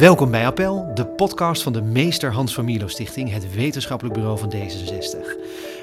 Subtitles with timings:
[0.00, 4.38] Welkom bij Appel, de podcast van de Meester Hans van Milo Stichting, het wetenschappelijk bureau
[4.38, 5.16] van D66.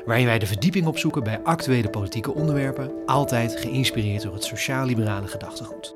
[0.05, 5.95] Waarin wij de verdieping opzoeken bij actuele politieke onderwerpen, altijd geïnspireerd door het sociaal-liberale gedachtegoed.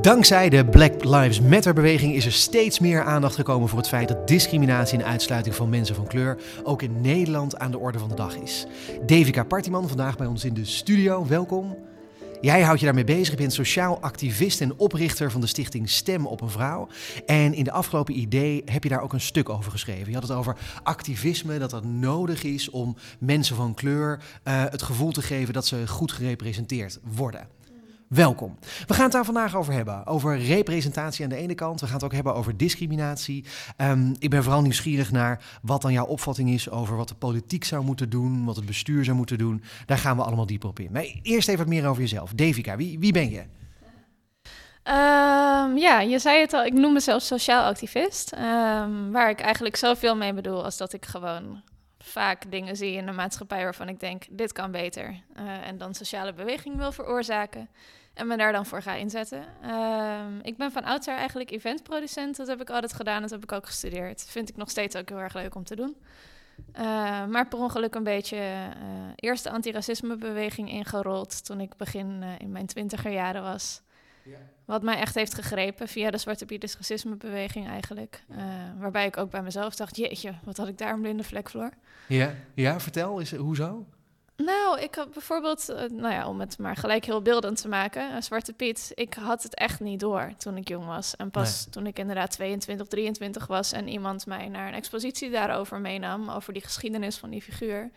[0.00, 4.08] Dankzij de Black Lives Matter beweging is er steeds meer aandacht gekomen voor het feit
[4.08, 8.08] dat discriminatie en uitsluiting van mensen van kleur ook in Nederland aan de orde van
[8.08, 8.66] de dag is.
[9.06, 11.76] Devika Partiman vandaag bij ons in de studio, welkom.
[12.40, 16.26] Jij houdt je daarmee bezig, je bent sociaal activist en oprichter van de stichting Stem
[16.26, 16.88] op een Vrouw.
[17.26, 20.06] En in de afgelopen idee heb je daar ook een stuk over geschreven.
[20.06, 24.82] Je had het over activisme, dat dat nodig is om mensen van kleur uh, het
[24.82, 27.48] gevoel te geven dat ze goed gerepresenteerd worden.
[28.10, 28.58] Welkom.
[28.86, 30.06] We gaan het daar vandaag over hebben.
[30.06, 31.80] Over representatie aan de ene kant.
[31.80, 33.44] We gaan het ook hebben over discriminatie.
[33.76, 37.64] Um, ik ben vooral nieuwsgierig naar wat dan jouw opvatting is over wat de politiek
[37.64, 39.62] zou moeten doen, wat het bestuur zou moeten doen.
[39.86, 40.92] Daar gaan we allemaal dieper op in.
[40.92, 42.32] Maar eerst even wat meer over jezelf.
[42.32, 43.40] Devika, wie, wie ben je?
[44.84, 48.32] Um, ja, je zei het al, ik noem mezelf sociaal activist.
[48.32, 51.62] Um, waar ik eigenlijk zoveel mee bedoel als dat ik gewoon
[51.98, 55.04] vaak dingen zie in de maatschappij waarvan ik denk, dit kan beter.
[55.40, 57.68] Uh, en dan sociale beweging wil veroorzaken.
[58.20, 59.44] En me daar dan voor ga inzetten.
[59.64, 62.36] Uh, ik ben van oudsher eigenlijk eventproducent.
[62.36, 63.20] Dat heb ik altijd gedaan.
[63.20, 64.24] Dat heb ik ook gestudeerd.
[64.28, 65.96] Vind ik nog steeds ook heel erg leuk om te doen.
[66.76, 66.82] Uh,
[67.26, 68.72] maar per ongeluk een beetje uh,
[69.16, 73.82] eerst de antiracismebeweging ingerold toen ik begin uh, in mijn twintiger jaren was.
[74.22, 74.36] Ja.
[74.64, 78.22] Wat mij echt heeft gegrepen via de Zwarte Piet racismebeweging eigenlijk.
[78.78, 81.70] waarbij ik ook bij mezelf dacht, jeetje, wat had ik daar een blinde vlek voor.
[82.08, 83.86] Ja, ja vertel, is, hoezo?
[84.44, 88.10] Nou, ik had bijvoorbeeld, uh, nou ja, om het maar gelijk heel beeldend te maken,
[88.10, 91.16] uh, Zwarte Piet, ik had het echt niet door toen ik jong was.
[91.16, 91.74] En pas nee.
[91.74, 96.52] toen ik inderdaad 22, 23 was en iemand mij naar een expositie daarover meenam, over
[96.52, 97.90] die geschiedenis van die figuur,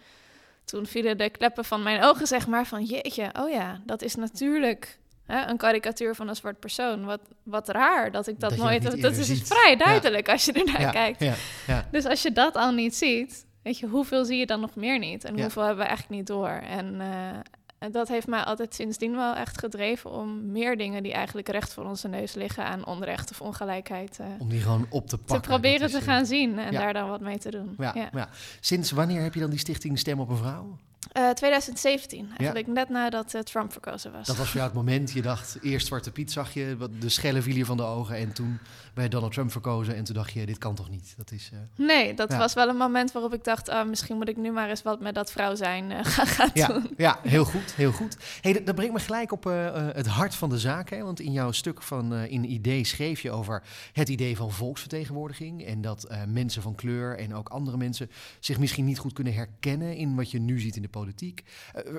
[0.66, 4.16] toen vielen de kleppen van mijn ogen, zeg maar, van jeetje, oh ja, dat is
[4.16, 7.06] natuurlijk hè, een karikatuur van een zwart persoon.
[7.06, 8.84] Wat, wat raar dat ik dat, dat nooit...
[8.84, 9.48] Dat, dat is ziet.
[9.48, 10.34] vrij duidelijk ja.
[10.34, 11.20] als je ernaar ja, kijkt.
[11.68, 14.76] Ja, dus als je dat al niet ziet weet je, hoeveel zie je dan nog
[14.76, 15.24] meer niet?
[15.24, 15.42] En Ja.
[15.42, 16.50] hoeveel hebben we eigenlijk niet door?
[16.50, 21.50] En eh, dat heeft mij altijd sindsdien wel echt gedreven om meer dingen die eigenlijk
[21.50, 25.18] recht voor onze neus liggen aan onrecht of ongelijkheid eh, Om die gewoon op te
[25.18, 25.42] pakken.
[25.42, 26.80] te proberen te gaan zien en ja.
[26.80, 27.76] daar dan wat mee te doen.
[27.78, 28.10] Ja, Ja.
[28.14, 28.30] ja.
[28.60, 30.78] Sinds wanneer heb je dan die stichting Stem op een Vrouw?
[31.12, 34.28] Eh, 2017, eigenlijk net nadat eh, Trump verkozen was.
[34.28, 37.42] Dat was voor jou het moment, je dacht, eerst Zwarte Piet zag je, de schellen
[37.44, 38.60] vielen je van de ogen en toen
[38.94, 41.14] werd Donald Trump verkozen en toen dacht je, dit kan toch niet?
[41.18, 42.38] Dat is, eh, Nee, dat Ja.
[42.38, 45.00] was wel een moment waarop ik dacht, ah, misschien moet ik nu maar eens wat
[45.00, 46.90] met dat vrouw zijn eh, gaan, ja, doen.
[46.98, 48.18] ja, heel goed, heel goed.
[48.42, 51.04] Hey, dat, dat brengt me gelijk op eh, het hart van de zaak, hè?
[51.04, 55.82] want in jouw stuk van in idee schreef je over het idee van volksvertegenwoordiging en
[55.82, 60.16] dat mensen van kleur en ook andere mensen zich misschien niet goed kunnen herkennen in
[60.16, 61.44] wat je nu ziet in de politiek.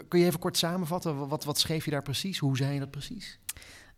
[0.08, 2.38] Kun je even kort samenvatten, wat, wat schreef je daar precies?
[2.38, 3.38] Hoe zei je dat precies?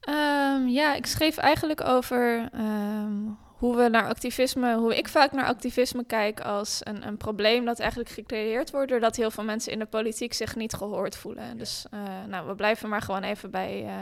[0.07, 3.15] Ehm, ja, ik schreef eigenlijk over ehm,
[3.57, 7.79] hoe we naar activisme, hoe ik vaak naar activisme kijk als een, een probleem dat
[7.79, 11.59] eigenlijk gecreëerd wordt doordat heel veel mensen in de politiek zich niet gehoord voelen.
[11.59, 13.95] Dus eh, nou, we blijven maar gewoon even bij eh,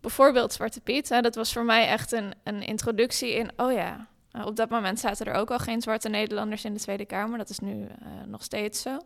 [0.00, 1.08] bijvoorbeeld Zwarte Piet.
[1.08, 1.20] Hè.
[1.20, 5.00] Dat was voor mij echt een, een introductie in, oh ja, eh, op dat moment
[5.00, 7.38] zaten er ook al geen zwarte Nederlanders in de Tweede Kamer.
[7.38, 7.86] Dat is nu
[8.26, 8.98] nog steeds zo.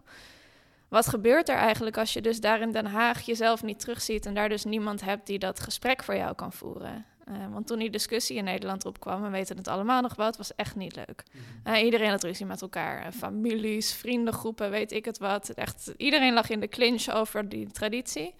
[0.95, 4.35] Wat gebeurt er eigenlijk als je dus daar in Den Haag jezelf niet terugziet en
[4.35, 7.07] daar dus niemand hebt die dat gesprek voor jou kan voeren?
[7.25, 10.37] Eh, want toen die discussie in Nederland opkwam, we weten het allemaal nog wel, het
[10.37, 11.23] was echt niet leuk.
[11.65, 15.49] Eh, iedereen had ruzie met elkaar, eh, families, vriendengroepen, weet ik het wat.
[15.49, 18.35] Echt, iedereen lag in de clinch over die traditie.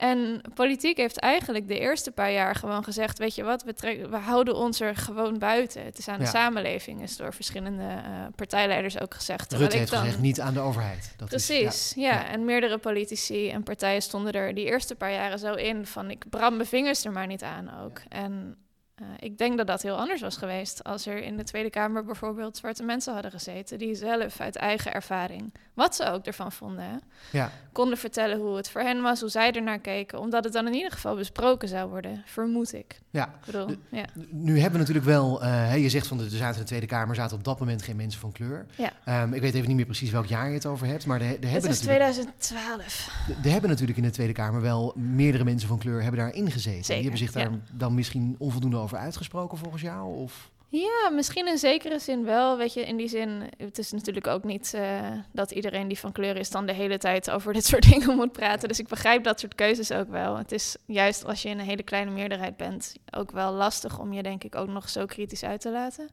[0.00, 4.16] En politiek heeft eigenlijk de eerste paar jaar gewoon gezegd: Weet je wat, we, we
[4.16, 5.84] houden ons er gewoon buiten.
[5.84, 6.30] Het is aan de Ja.
[6.30, 9.52] samenleving, is door verschillende eh, partijleiders ook gezegd.
[9.52, 11.14] Rutte heeft dan- gezegd, niet aan de overheid.
[11.16, 12.10] Dat is- Precies, ja.
[12.12, 12.26] ja.
[12.28, 16.24] En meerdere politici en partijen stonden er die eerste paar jaren zo in van ik
[16.30, 18.00] brand mijn vingers er maar niet aan ook.
[18.08, 18.56] En
[19.00, 22.04] eh, ik denk dat dat heel anders was geweest als er in de Tweede Kamer
[22.04, 27.00] bijvoorbeeld zwarte mensen hadden gezeten die zelf uit eigen ervaring, wat ze ook ervan vonden,
[27.32, 27.50] ja.
[27.72, 30.74] konden vertellen hoe het voor hen was, hoe zij ernaar keken, omdat het dan in
[30.74, 33.00] ieder geval besproken zou worden, vermoed ik.
[33.10, 33.24] ja.
[33.26, 34.04] Ik bedoel, De- ja.
[34.30, 36.86] Nu hebben we natuurlijk wel, eh, je zegt van de, er zaten in de Tweede
[36.86, 38.66] Kamer zaten op dat moment geen mensen van kleur.
[38.76, 38.92] Ja.
[39.04, 41.26] Ehm, ik weet even niet meer precies welk jaar je het over hebt, maar er,
[41.26, 43.10] Het hebben, is natuurlijk, 2012.
[43.44, 46.72] er- hebben natuurlijk in de Tweede Kamer wel meerdere mensen van kleur hebben daarin gezeten.
[46.74, 50.16] Die Zeker, hebben zich daar dan misschien onvoldoende over uitgesproken volgens jou?
[50.16, 50.50] Of?
[50.68, 52.56] Ja, misschien in zekere zin wel.
[52.56, 55.00] Weet je, in die zin, het is natuurlijk ook niet eh,
[55.32, 58.32] dat iedereen die van kleur is dan de hele tijd over dit soort dingen moet
[58.32, 58.68] praten.
[58.68, 60.36] Dus ik begrijp dat soort keuzes ook wel.
[60.36, 64.12] Het is juist als je in een hele kleine meerderheid bent, ook wel lastig om
[64.12, 66.08] je denk ik ook nog zo kritisch uit te laten.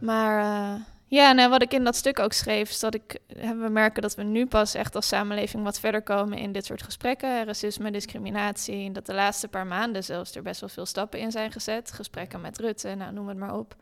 [0.00, 0.80] Maar eh,
[1.12, 4.14] Ja, nou, wat ik in dat stuk ook schreef, is dat ik, we merken dat
[4.14, 7.44] we nu pas echt als samenleving wat verder komen in dit soort gesprekken.
[7.44, 8.92] Racisme, discriminatie.
[8.92, 11.92] Dat de laatste paar maanden zelfs er best wel veel stappen in zijn gezet.
[11.92, 13.76] Gesprekken met Rutte, nou, noem het maar op.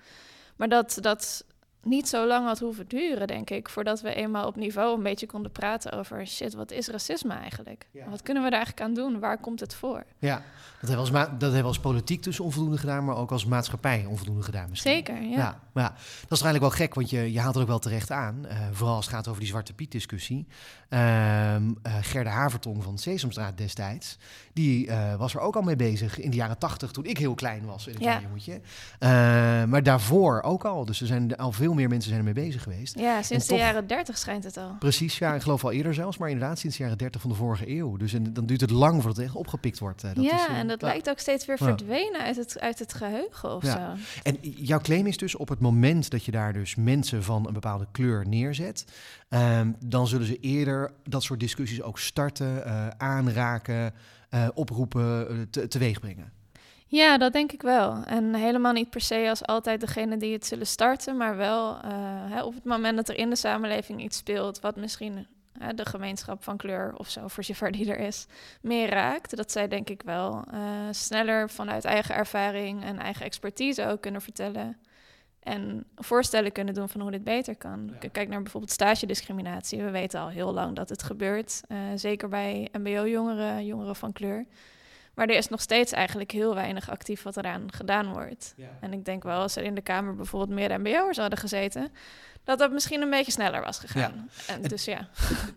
[0.56, 1.44] Maar dat, dat
[1.82, 5.26] niet zo lang had hoeven duren, denk ik, voordat we eenmaal op niveau een beetje
[5.26, 7.86] konden praten over shit, wat is racisme eigenlijk?
[8.08, 9.20] Wat kunnen we daar eigenlijk aan doen?
[9.20, 10.04] Waar komt het voor?
[10.18, 10.42] Ja,
[10.80, 13.46] dat hebben we als, dat hebben we als politiek dus onvoldoende gedaan, maar ook als
[13.46, 14.92] maatschappij onvoldoende gedaan misschien.
[14.92, 15.36] Zeker, ja.
[15.36, 15.90] ja maar ja,
[16.28, 18.52] dat is eigenlijk wel gek, want je, je haalt er ook wel terecht aan, uh,
[18.72, 20.46] vooral als het gaat over die Zwarte Piet discussie.
[20.88, 21.62] Uh, uh,
[22.00, 24.18] Gerda Havertong van Sesamstraat destijds,
[24.52, 27.34] die uh, was er ook al mee bezig in de jaren tachtig, toen ik heel
[27.34, 28.20] klein was, in het ja.
[28.20, 28.60] jongetje.
[29.66, 32.98] maar daarvoor ook al, dus er zijn al veel meer mensen zijn ermee bezig geweest.
[32.98, 34.76] Ja, sinds de jaren 30 schijnt het al.
[34.78, 37.36] Precies, ja, ik geloof al eerder zelfs, maar inderdaad sinds de jaren 30 van de
[37.36, 37.96] vorige eeuw.
[37.96, 40.00] Dus en, dan duurt het lang voordat het echt opgepikt wordt.
[40.00, 42.94] Dat ja, is, uh, en dat lijkt ook steeds weer verdwenen uit, het, uit het
[42.94, 43.78] geheugen of zo.
[44.22, 47.52] En jouw claim is dus op het moment dat je daar dus mensen van een
[47.52, 48.84] bepaalde kleur neerzet,
[49.28, 53.94] um, dan zullen ze eerder dat soort discussies ook starten, uh, aanraken,
[54.30, 56.32] uh, oproepen, te, teweeg brengen.
[56.90, 58.04] Ja, dat denk ik wel.
[58.04, 61.80] En helemaal niet per se als altijd degene die het zullen starten, maar wel uh,
[62.32, 65.26] hè, op het moment dat er in de samenleving iets speelt wat misschien
[65.74, 68.26] de gemeenschap van kleur of zo, voor zover die er is,
[68.62, 69.36] meer raakt.
[69.36, 70.60] Dat zij denk ik wel uh,
[70.90, 74.76] sneller vanuit eigen ervaring en eigen expertise ook kunnen vertellen.
[75.40, 77.96] En voorstellen kunnen doen van hoe dit beter kan.
[78.00, 78.08] Ja.
[78.08, 79.82] Kijk naar bijvoorbeeld stagediscriminatie.
[79.82, 81.60] We weten al heel lang dat het gebeurt.
[81.68, 84.46] Uh, zeker bij MBO-jongeren, jongeren van kleur.
[85.14, 88.54] Maar er is nog steeds eigenlijk heel weinig actief wat eraan gedaan wordt.
[88.56, 88.68] Ja.
[88.80, 91.92] En ik denk wel, als er in de Kamer bijvoorbeeld meer MBO'ers hadden gezeten,
[92.44, 94.28] dat dat misschien een beetje sneller was gegaan.
[94.46, 94.54] Ja.
[94.54, 95.08] En dus ja.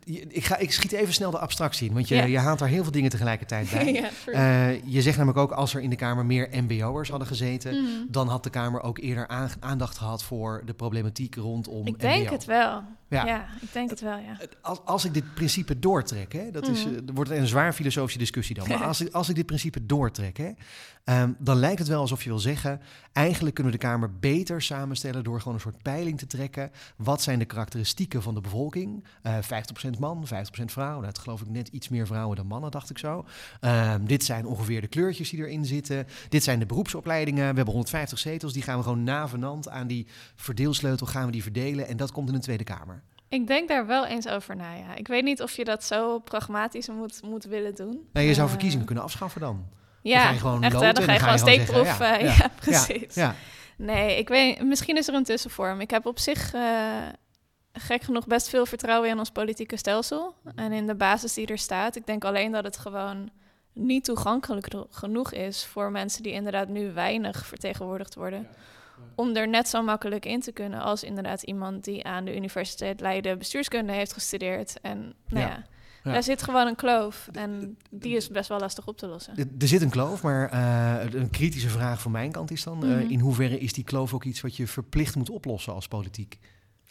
[0.06, 2.84] Ik, ga, ik schiet even snel de abstractie in, want je, je haalt daar heel
[2.84, 3.94] veel dingen tegelijkertijd bij.
[4.26, 7.82] ja, uh, je zegt namelijk ook, als er in de Kamer meer MBO'ers hadden gezeten,
[7.82, 8.08] mm.
[8.10, 9.28] dan had de Kamer ook eerder
[9.60, 11.88] aandacht gehad voor de problematiek rondom.
[11.88, 12.84] Ik denk het wel.
[13.14, 13.26] Ja.
[13.26, 13.48] ja.
[13.62, 14.38] ik denk het wel, ja.
[14.62, 17.14] Als, als ik dit principe doortrek, hè, dat is, mm.
[17.14, 18.68] wordt een zwaar filosofische discussie dan.
[18.68, 20.52] Maar als ik, als ik dit principe doortrek, hè,
[21.06, 22.82] um, dan lijkt het wel alsof je wil zeggen...
[23.12, 25.24] eigenlijk kunnen we de Kamer beter samenstellen...
[25.24, 26.72] door gewoon een soort peiling te trekken.
[26.96, 29.06] Wat zijn de karakteristieken van de bevolking?
[29.24, 29.38] Uh,
[29.96, 30.92] 50% man, 50% vrouw.
[30.92, 33.26] Nou, dat geloof ik net iets meer vrouwen dan mannen, dacht ik zo.
[33.62, 36.08] Um, dit zijn ongeveer de kleurtjes die erin zitten.
[36.30, 37.50] Dit zijn de beroepsopleidingen.
[37.50, 38.54] We hebben 150 zetels.
[38.54, 41.88] Die gaan we gewoon navenant aan die verdeelsleutel gaan we die verdelen.
[41.88, 43.03] En dat komt in de Tweede Kamer.
[43.34, 44.96] Ik denk daar wel eens over na, ja.
[44.96, 48.10] Ik weet niet of je dat zo pragmatisch moet, moet willen doen.
[48.14, 49.66] Nee, je zou uh, verkiezingen kunnen afschaffen dan.
[50.02, 51.98] Ja, dan ga je gewoon echt, loten, dan ga je gewoon steekproef.
[52.00, 53.16] Ja, ja, ja, precies.
[53.16, 53.36] Ja,
[53.78, 55.82] nee, ik weet, misschien is er een tussenvorm.
[55.82, 56.62] Ik heb op zich uh,
[57.74, 60.36] gek genoeg best veel vertrouwen in ons politieke stelsel.
[60.56, 61.96] En in de basis die er staat.
[61.96, 63.30] Ik denk alleen dat het gewoon
[63.74, 68.48] niet toegankelijk genoeg is voor mensen die inderdaad nu weinig vertegenwoordigd worden
[69.16, 73.00] om er net zo makkelijk in te kunnen als inderdaad iemand die aan de Universiteit
[73.00, 74.80] Leiden bestuurskunde heeft gestudeerd.
[74.82, 75.64] En nou ja.
[76.04, 76.12] ja.
[76.12, 79.36] Daar zit gewoon een kloof en die is best wel lastig op te lossen.
[79.60, 82.78] Er zit een kloof, maar uh, een kritische vraag van mijn kant is dan...
[82.78, 82.92] Mm -hmm.
[82.92, 86.40] uh, in hoeverre is die kloof ook iets wat je verplicht moet oplossen als politiek?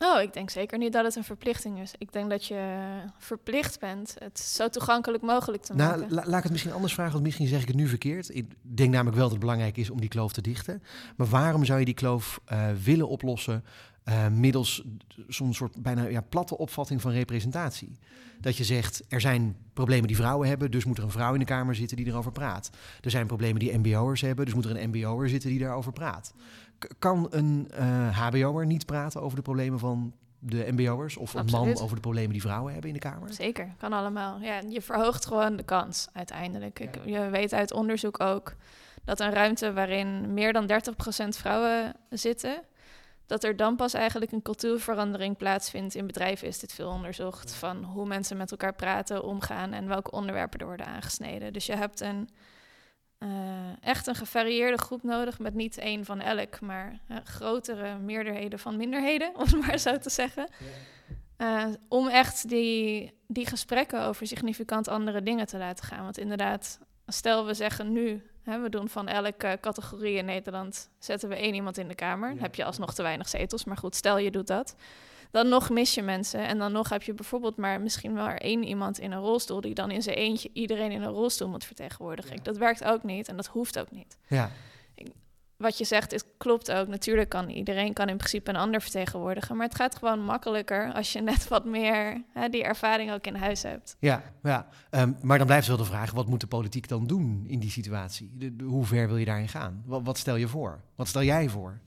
[0.02, 1.93] Oh, ik denk zeker niet dat het een verplichting is.
[1.99, 2.84] Ik denk dat je
[3.19, 6.14] verplicht bent het zo toegankelijk mogelijk te nou, maken.
[6.14, 8.34] La, laat ik het misschien anders vragen, want misschien zeg ik het nu verkeerd.
[8.34, 10.82] Ik denk namelijk wel dat het belangrijk is om die kloof te dichten.
[11.16, 13.64] Maar waarom zou je die kloof uh, willen oplossen
[14.04, 14.82] uh, middels
[15.28, 17.98] zo'n soort bijna ja, platte opvatting van representatie?
[18.40, 21.38] Dat je zegt, er zijn problemen die vrouwen hebben, dus moet er een vrouw in
[21.38, 22.70] de Kamer zitten die erover praat.
[23.00, 26.34] Er zijn problemen die mbo'ers hebben, dus moet er een mbo'er zitten die daarover praat
[26.99, 31.81] kan een uh, HBO'er niet praten over de problemen van de MBO'ers of een man
[31.81, 33.32] over de problemen die vrouwen hebben in de Kamer?
[33.32, 34.39] Zeker, kan allemaal.
[34.41, 36.81] Ja, je verhoogt gewoon de kans uiteindelijk.
[36.81, 38.55] Ik, je weet uit onderzoek ook
[39.05, 42.62] dat een ruimte waarin meer dan 30% vrouwen zitten,
[43.27, 45.94] dat er dan pas eigenlijk een cultuurverandering plaatsvindt.
[45.94, 50.10] In bedrijven is dit veel onderzocht van hoe mensen met elkaar praten, omgaan en welke
[50.10, 51.53] onderwerpen er worden aangesneden.
[51.53, 52.29] Dus je hebt een
[53.22, 53.29] uh,
[53.81, 58.76] echt een gevarieerde groep nodig met niet één van elk, maar uh, grotere meerderheden van
[58.76, 60.48] minderheden, om het maar zo te zeggen.
[61.38, 66.02] Uh, om echt die, die gesprekken over significant andere dingen te laten gaan.
[66.02, 71.29] Want inderdaad, stel we zeggen nu, hè, we doen van elke categorie in Nederland, zetten
[71.29, 72.34] we één iemand in de Kamer.
[72.34, 72.41] Ja.
[72.41, 74.74] heb je alsnog te weinig zetels, maar goed, stel je doet dat
[75.32, 76.46] dan nog mis je mensen.
[76.46, 79.60] En dan nog heb je bijvoorbeeld maar misschien wel één iemand in een rolstoel...
[79.60, 82.36] die dan in zijn eentje iedereen in een rolstoel moet vertegenwoordigen.
[82.36, 82.43] Ja.
[82.43, 84.17] Dat werkt ook niet en dat hoeft ook niet.
[84.27, 84.51] Ja.
[85.56, 86.89] Wat je zegt, het klopt ook.
[86.89, 89.56] Natuurlijk kan iedereen kan in principe een ander vertegenwoordigen.
[89.56, 93.34] Maar het gaat gewoon makkelijker als je net wat meer hè, die ervaring ook in
[93.34, 93.96] huis hebt.
[93.98, 94.67] Ja, ja.
[94.91, 97.70] Um, maar dan blijft wel de vraag: wat moet de politiek dan doen in die
[97.70, 98.31] situatie?
[98.34, 99.82] De, de, hoe ver wil je daarin gaan?
[99.86, 100.81] Wat, wat, stel je voor?
[100.94, 101.81] Wat stel jij voor?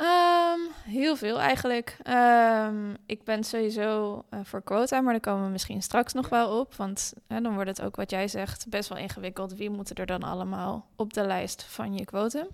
[0.00, 1.96] Um, heel veel eigenlijk.
[2.02, 6.58] Ehm, ik ben sowieso uh, voor quota, maar daar komen we misschien straks nog wel
[6.60, 6.74] op.
[6.74, 9.54] Want dan wordt het ook wat jij zegt best wel ingewikkeld.
[9.54, 12.46] Wie moeten er dan allemaal op de lijst van je quotum?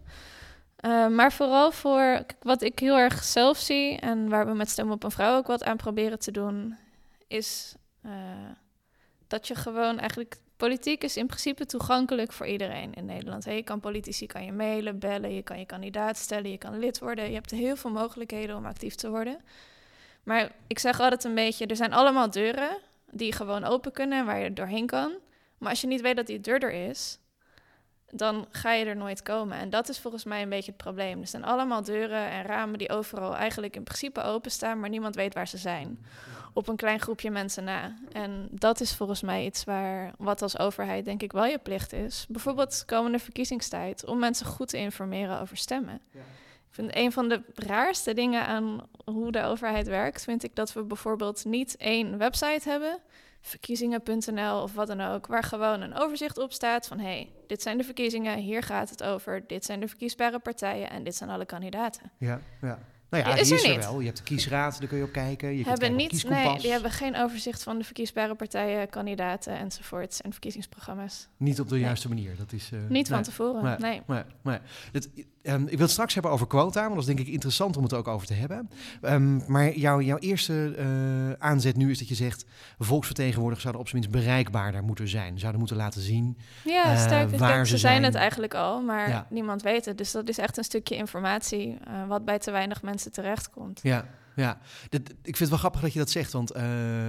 [0.81, 4.91] Uh, maar vooral voor wat ik heel erg zelf zie en waar we met Stem
[4.91, 6.77] op een Vrouw ook wat aan proberen te doen,
[7.27, 8.13] is uh,
[9.27, 13.45] dat je gewoon eigenlijk Politiek is in principe toegankelijk voor iedereen in Nederland.
[13.45, 16.99] je kan politici kan je mailen, bellen, je kan je kandidaat stellen, je kan lid
[16.99, 17.29] worden.
[17.29, 19.41] Je hebt heel veel mogelijkheden om actief te worden.
[20.23, 22.79] Maar ik zeg altijd een beetje, er zijn allemaal deuren
[23.11, 25.13] die gewoon open kunnen en waar je doorheen kan.
[25.59, 27.19] Maar als je niet weet dat die deur er is,
[28.11, 29.59] dan ga je er nooit komen.
[29.59, 31.21] En dat is volgens mij een beetje het probleem.
[31.21, 35.35] Er zijn allemaal deuren en ramen die overal eigenlijk in principe openstaan, maar niemand weet
[35.35, 35.99] waar ze zijn
[36.57, 37.95] op een klein groepje mensen na.
[38.13, 41.93] En dat is volgens mij iets waar, wat als overheid denk ik wel je plicht
[41.93, 42.27] is.
[42.29, 46.01] Bijvoorbeeld komende verkiezingstijd, om mensen goed te informeren over stemmen.
[46.11, 46.21] Ja.
[46.69, 50.73] Ik vind een van de raarste dingen aan hoe de overheid werkt, vind ik dat
[50.73, 52.99] we bijvoorbeeld niet één website hebben,
[53.41, 57.79] verkiezingen.nl of wat dan ook, waar gewoon een overzicht op staat van hey, dit zijn
[57.79, 61.47] de verkiezingen, hier gaat het over, dit zijn de verkiesbare partijen en dit zijn alle
[61.47, 62.11] kandidaten.
[62.19, 62.79] Ja, ja.
[63.11, 63.99] Nou ja, die is, er, wel.
[64.01, 65.57] Je hebt de kiesraad, daar kun je op kijken.
[65.57, 70.33] Je hebben niet, nee, die hebben geen overzicht van de verkiesbare partijen, kandidaten enzovoorts en
[70.33, 71.29] verkiezingsprogramma's.
[71.37, 72.37] Niet op de juiste manier.
[72.37, 74.03] Dat is, uh, niet van tevoren, nee.
[74.07, 74.23] nee.
[74.43, 74.59] nee.
[74.93, 75.09] Dat,
[75.49, 77.83] um, ik wil het straks hebben over quota, want dat is denk ik interessant om
[77.83, 78.71] het ook over te hebben.
[79.03, 82.45] Um, maar jouw, jouw eerste uh, aanzet nu is dat je zegt...
[82.79, 85.39] volksvertegenwoordigers zouden op zijn minst bereikbaarder moeten zijn.
[85.39, 89.09] Zouden moeten laten zien Ja, uh, sterker waar ze, ze zijn het eigenlijk al, maar
[89.09, 89.27] ja.
[89.31, 89.99] niemand weet het.
[89.99, 93.81] Dus dat is echt een stukje informatie wat bij te weinig mensen mensen terechtkomt.
[93.83, 94.05] Ja,
[94.37, 94.59] ja.
[94.91, 96.63] ik vind het wel grappig dat je dat zegt, want uh,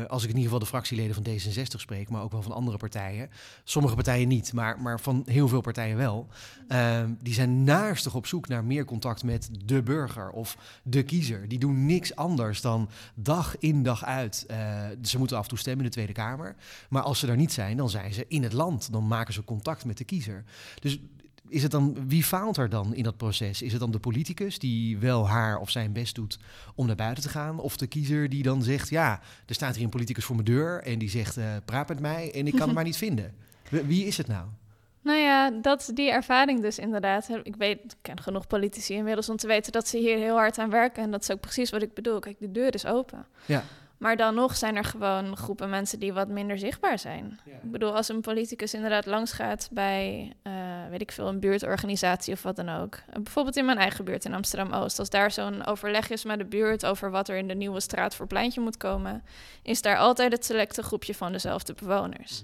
[0.07, 2.77] als ik in ieder geval de fractieleden van D66 spreek, maar ook wel van andere
[2.77, 3.29] partijen,
[3.63, 6.27] sommige partijen niet, maar, maar van heel veel partijen wel,
[6.69, 11.47] uh, die zijn naarstig op zoek naar meer contact met de burger of de kiezer.
[11.47, 14.45] Die doen niks anders dan dag in dag uit.
[14.51, 14.57] Uh,
[15.01, 16.55] ze moeten af en toe stemmen in de Tweede Kamer,
[16.89, 18.91] maar als ze daar niet zijn, dan zijn ze in het land.
[18.91, 20.43] Dan maken ze contact met de kiezer.
[20.79, 20.99] Dus
[21.49, 23.61] is het dan, wie faalt er dan in dat proces?
[23.61, 26.39] Is het dan de politicus die wel haar of zijn best doet
[26.75, 27.59] om naar buiten te gaan?
[27.59, 30.83] Of de kiezer die dan zegt, ja, er staat hier een politicus voor mijn deur
[30.83, 33.33] en die zegt, uh, praat met mij en ik kan het maar niet vinden.
[33.69, 34.47] Wie is het nou?
[35.01, 37.29] Nou ja, dat die ervaring dus inderdaad.
[37.43, 40.57] Ik weet, ik ken genoeg politici inmiddels om te weten dat ze hier heel hard
[40.57, 41.03] aan werken.
[41.03, 42.19] En dat is ook precies wat ik bedoel.
[42.19, 43.25] Kijk, de deur is open.
[43.45, 43.63] Ja.
[43.97, 47.39] Maar dan nog zijn er gewoon groepen mensen die wat minder zichtbaar zijn.
[47.45, 50.53] Ik bedoel, als een politicus inderdaad langsgaat bij, uh,
[50.89, 52.99] weet ik veel, een buurtorganisatie of wat dan ook.
[53.23, 54.99] Bijvoorbeeld in mijn eigen buurt in Amsterdam-Oost.
[54.99, 58.15] Als daar zo'n overleg is met de buurt over wat er in de nieuwe straat
[58.15, 59.23] voor pleintje moet komen,
[59.63, 62.43] is daar altijd het selecte groepje van dezelfde bewoners.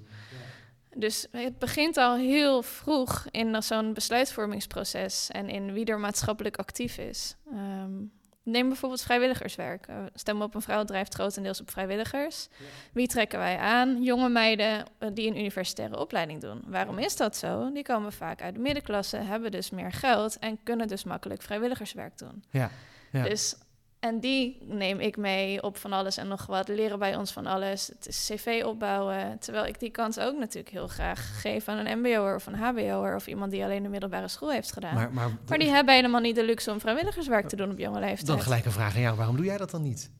[0.96, 6.98] Dus het begint al heel vroeg in zo'n besluitvormingsproces en in wie er maatschappelijk actief
[6.98, 7.36] is.
[7.54, 8.12] Um,
[8.44, 9.88] Neem bijvoorbeeld vrijwilligerswerk.
[9.88, 12.48] Uh, Stem op een vrouw drijft grotendeels op vrijwilligers.
[12.94, 14.04] Wie trekken wij aan?
[14.04, 16.64] Jonge meiden uh, die een universitaire opleiding doen.
[16.68, 17.72] Waarom is dat zo?
[17.72, 22.18] Die komen vaak uit de middenklasse, hebben dus meer geld en kunnen dus makkelijk vrijwilligerswerk
[22.18, 22.44] doen.
[22.50, 22.70] Ja.
[23.12, 23.24] ja.
[23.24, 23.56] Dus
[24.04, 26.68] en die neem ik mee op van alles en nog wat.
[26.68, 27.88] Leren bij ons van alles.
[27.88, 29.40] Het is cv opbouwen.
[29.40, 33.16] Terwijl ik die kans ook natuurlijk heel graag geef aan een mbo'er of een hbo'er...
[33.16, 34.94] of iemand die alleen de middelbare school heeft gedaan.
[34.94, 38.00] Maar, maar, maar die hebben helemaal niet de luxe om vrijwilligerswerk te doen op jonge
[38.00, 38.28] leeftijd.
[38.28, 39.16] Dan gelijk een vraag aan jou.
[39.16, 40.12] Waarom doe jij dat dan niet?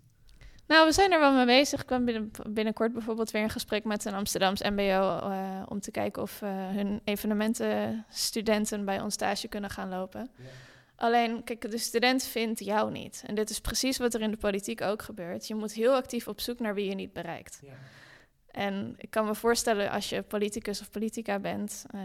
[0.68, 1.80] Nou, we zijn er wel mee bezig.
[1.80, 5.92] Ik kwam binnen, binnenkort bijvoorbeeld weer een gesprek met een Amsterdams MBO uh, om te
[5.92, 10.30] kijken of uh, hun evenementenstudenten bij ons stage kunnen gaan lopen.
[10.38, 10.44] Ja.
[10.96, 13.24] Alleen, kijk, de student vindt jou niet.
[13.26, 15.48] En dit is precies wat er in de politiek ook gebeurt.
[15.48, 17.60] Je moet heel actief op zoek naar wie je niet bereikt.
[17.62, 17.74] Ja.
[18.48, 22.02] En ik kan me voorstellen, als je politicus of politica bent, uh,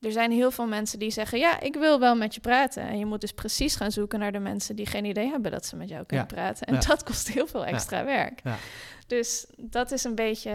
[0.00, 2.82] er zijn heel veel mensen die zeggen: Ja, ik wil wel met je praten.
[2.82, 5.66] En je moet dus precies gaan zoeken naar de mensen die geen idee hebben dat
[5.66, 6.66] ze met jou kunnen praten.
[6.66, 8.42] En dat kost heel veel extra werk.
[9.06, 10.50] Dus dat is een beetje.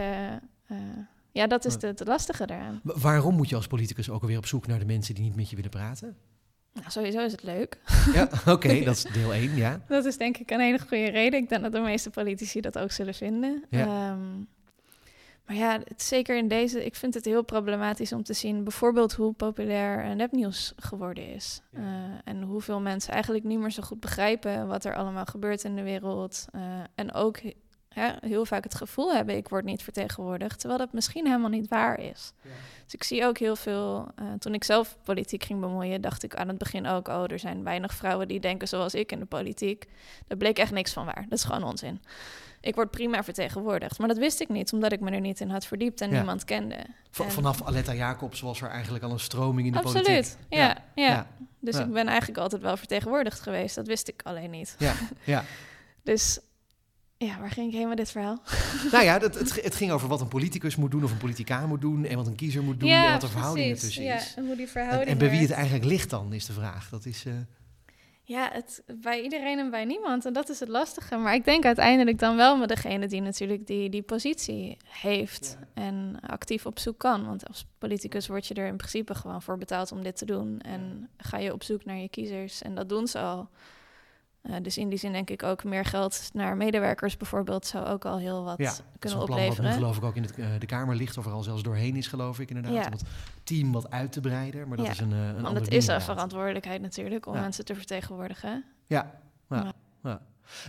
[0.72, 0.78] Uh,
[1.32, 2.80] ja, dat is het lastige daaraan.
[2.82, 5.50] Waarom moet je als politicus ook alweer op zoek naar de mensen die niet met
[5.50, 6.16] je willen praten?
[6.72, 7.78] Nou, sowieso is het leuk.
[8.14, 9.80] Ja, oké, dat is deel 1, ja.
[9.88, 11.40] Dat is denk ik een hele goede reden.
[11.40, 13.64] Ik denk dat de meeste politici dat ook zullen vinden.
[13.70, 13.80] Ja.
[13.80, 14.44] Ehm,
[15.50, 19.12] maar ja, het, zeker in deze, ik vind het heel problematisch om te zien bijvoorbeeld
[19.12, 21.62] hoe populair nepnieuws geworden is.
[21.72, 21.82] Uh,
[22.24, 25.82] en hoeveel mensen eigenlijk niet meer zo goed begrijpen wat er allemaal gebeurt in de
[25.82, 26.46] wereld.
[26.54, 26.62] Uh,
[26.94, 27.38] en ook
[28.00, 31.68] hè, heel vaak het gevoel hebben, ik word niet vertegenwoordigd, terwijl dat misschien helemaal niet
[31.68, 32.32] waar is.
[32.84, 36.36] Dus ik zie ook heel veel, uh, toen ik zelf politiek ging bemoeien, dacht ik
[36.36, 39.26] aan het begin ook, oh, er zijn weinig vrouwen die denken zoals ik in de
[39.26, 39.86] politiek.
[40.26, 41.26] Daar bleek echt niks van waar.
[41.28, 42.00] Dat is gewoon onzin.
[42.60, 43.98] Ik word prima vertegenwoordigd.
[43.98, 46.44] Maar dat wist ik niet, omdat ik me er niet in had verdiept en niemand
[46.44, 46.76] kende.
[47.10, 50.24] vanaf Aletta Jacobs was er eigenlijk al een stroming in de absoluut, politiek.
[50.24, 51.08] Absoluut, ja, ja.
[51.08, 51.26] ja.
[51.60, 53.74] Dus ik ben eigenlijk altijd wel vertegenwoordigd geweest.
[53.74, 54.74] Dat wist ik alleen niet.
[54.78, 55.44] Ja, ja.
[56.02, 56.40] dus
[57.26, 58.42] ja, waar ging ik heen met dit verhaal?
[58.92, 61.66] Nou ja, het, het, het, ging over wat een politicus moet doen of een politica
[61.66, 64.16] moet doen en wat een kiezer moet doen ja, en wat er verhouding tussen ja,
[64.16, 64.34] is.
[64.36, 66.88] En hoe die verhouding En, bij wie het eigenlijk ligt dan, is de vraag.
[66.88, 67.24] Dat is...
[67.24, 67.32] Uh...
[68.22, 70.26] Ja, het, bij iedereen en bij niemand.
[70.26, 71.16] En dat is het lastige.
[71.16, 76.16] Maar ik denk uiteindelijk dan wel met degene die natuurlijk die, die positie heeft en
[76.26, 77.26] actief op zoek kan.
[77.26, 80.60] Want als politicus word je er in principe gewoon voor betaald om dit te doen.
[80.60, 82.62] En ga je op zoek naar je kiezers.
[82.62, 83.48] En dat doen ze al.
[84.42, 88.04] Uh, dus in die zin denk ik ook meer geld naar medewerkers bijvoorbeeld zou ook
[88.04, 89.64] al heel wat ja, kunnen plan opleveren.
[89.64, 91.62] Wat nu geloof ik ook in het, uh, de Kamer ligt, of er al zelfs
[91.62, 92.72] doorheen is geloof ik inderdaad.
[92.72, 92.86] Ja.
[92.86, 93.04] Om het
[93.44, 94.92] team wat uit te breiden, maar dat ja.
[94.92, 98.64] is een, uh, een Want het is een verantwoordelijkheid natuurlijk om mensen te vertegenwoordigen.
[98.86, 99.10] Ja,
[99.48, 100.20] ja.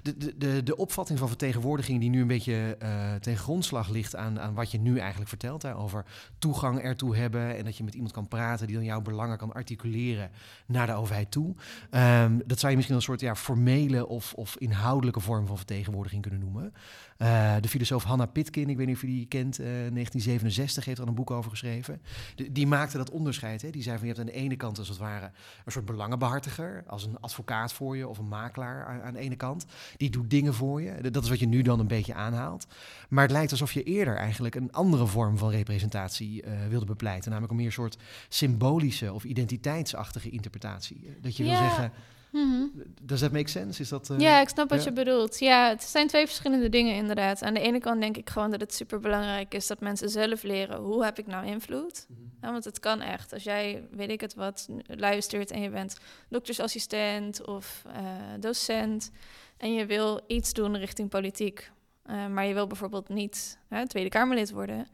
[0.04, 4.16] De, de, de, de opvatting van vertegenwoordiging die nu een beetje uh, ten grondslag ligt
[4.16, 5.62] aan, aan wat je nu eigenlijk vertelt.
[5.62, 6.06] Hè, over
[6.40, 9.54] toegang ertoe hebben en dat je met iemand kan praten die dan jouw belangen kan
[9.54, 10.32] articuleren
[10.66, 11.56] naar de overheid toe.
[11.92, 16.22] Um, dat zou je misschien een soort ja, formele of, of inhoudelijke vorm van vertegenwoordiging
[16.22, 16.74] kunnen noemen.
[17.22, 21.00] Uh, de filosoof Hanna Pitkin, ik weet niet of je die kent, uh, 1967 heeft
[21.00, 22.02] er een boek over geschreven.
[22.36, 23.62] De, die maakte dat onderscheid.
[23.62, 23.70] Hè.
[23.70, 25.32] Die zei van je hebt aan de ene kant als het ware
[25.66, 29.36] een soort belangenbehartiger, als een advocaat voor je of een makelaar aan, aan de ene
[29.36, 29.66] kant.
[29.98, 31.12] Die doet dingen voor je.
[31.12, 32.68] Dat is wat je nu dan een beetje aanhaalt.
[33.10, 37.30] Maar het lijkt alsof je eerder eigenlijk een andere vorm van representatie uh, wilde bepleiten.
[37.30, 37.98] Namelijk een meer soort
[38.30, 41.18] symbolische of identiteitsachtige interpretatie.
[41.22, 41.50] Dat je ja.
[41.50, 41.92] wil zeggen.
[42.32, 42.84] Mm -hmm.
[43.02, 43.82] Does that make sense?
[43.82, 44.90] Is dat, uh, ja, ik snap wat ja?
[44.90, 45.40] je bedoelt.
[45.40, 47.44] Ja, het zijn twee verschillende dingen inderdaad.
[47.44, 50.44] Aan de ene kant denk ik gewoon dat het super belangrijk is dat mensen zelf
[50.44, 52.06] leren hoe heb ik nou invloed.
[52.10, 52.32] Mm -hmm.
[52.42, 53.34] ja, want het kan echt.
[53.34, 55.98] Als jij, weet ik het wat, luistert en je bent
[56.30, 57.94] doktersassistent of uh,
[58.40, 59.12] docent
[59.58, 61.72] en je wil iets doen richting politiek,
[62.10, 63.58] uh, maar je wil bijvoorbeeld niet
[63.88, 64.88] Tweede Kamerlid worden,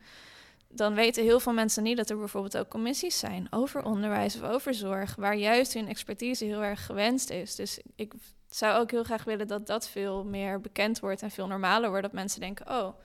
[0.70, 4.50] dan weten heel veel mensen niet dat er bijvoorbeeld ook commissies zijn over onderwijs of
[4.50, 7.56] over zorg, waar juist hun expertise heel erg gewenst is.
[7.56, 8.14] Dus ik
[8.50, 12.04] zou ook heel graag willen dat dat veel meer bekend wordt en veel normaler wordt.
[12.04, 13.00] Dat mensen denken, oh,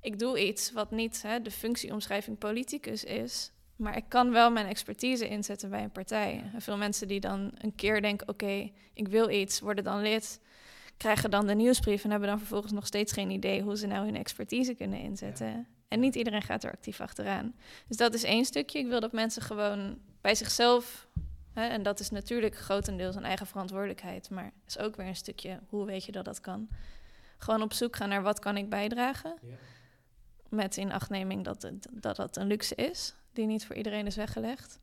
[0.00, 4.66] ik doe iets wat niet hè, de functieomschrijving politicus is, maar ik kan wel mijn
[4.66, 6.50] expertise inzetten bij een partij.
[6.54, 10.02] En veel mensen die dan een keer denken, oké, okay, ik wil iets, worden dan
[10.02, 10.40] lid,
[10.96, 14.04] krijgen dan de nieuwsbrief en hebben dan vervolgens nog steeds geen idee hoe ze nou
[14.04, 15.46] hun expertise kunnen inzetten.
[15.46, 15.66] Ja.
[15.92, 17.54] En niet iedereen gaat er actief achteraan.
[17.86, 18.78] Dus dat is één stukje.
[18.78, 21.08] Ik wil dat mensen gewoon bij zichzelf,
[21.52, 25.60] hè, en dat is natuurlijk grotendeels een eigen verantwoordelijkheid, maar is ook weer een stukje
[25.68, 26.68] hoe weet je dat dat kan.
[27.38, 29.38] Gewoon op zoek gaan naar wat kan ik bijdragen.
[29.42, 29.54] Ja.
[30.48, 34.80] Met inachtneming dat, dat dat een luxe is, die niet voor iedereen is weggelegd.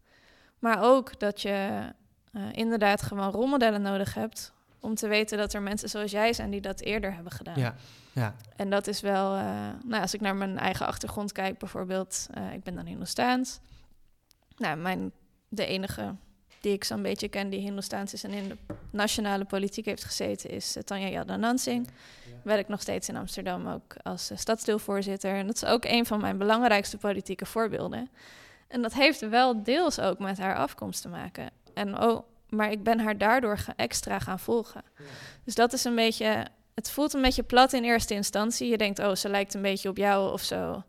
[0.60, 1.89] Maar ook dat je
[2.32, 6.50] uh, inderdaad gewoon rolmodellen nodig hebt om te weten dat er mensen zoals jij zijn
[6.50, 7.60] die dat eerder hebben gedaan.
[7.60, 7.76] Ja,
[8.12, 8.36] ja.
[8.56, 9.42] En dat is wel, uh,
[9.86, 13.60] nou, als ik naar mijn eigen achtergrond kijk, bijvoorbeeld, uh, ik ben dan Hindoestaans.
[14.58, 15.12] Nou, mijn,
[15.48, 16.15] de enige
[16.62, 18.58] die ik zo'n beetje ken die Hindoestaans is en in de
[18.92, 21.88] nationale politiek heeft gezeten, is uh, Tanja Yadanansing.
[22.26, 22.34] Ja.
[22.44, 25.36] Werk nog steeds in Amsterdam ook als stadsdeelvoorzitter.
[25.36, 28.10] En dat is ook een van mijn belangrijkste politieke voorbeelden.
[28.68, 31.50] En dat heeft wel deels ook met haar afkomst te maken.
[31.74, 34.82] En oh, maar ik ben haar daardoor ga extra gaan volgen.
[34.98, 35.04] Ja.
[35.44, 36.46] Dus dat is een beetje.
[36.76, 38.70] Het voelt een beetje plat in eerste instantie.
[38.70, 40.84] Je denkt, oh, ze lijkt een beetje op jou of zo.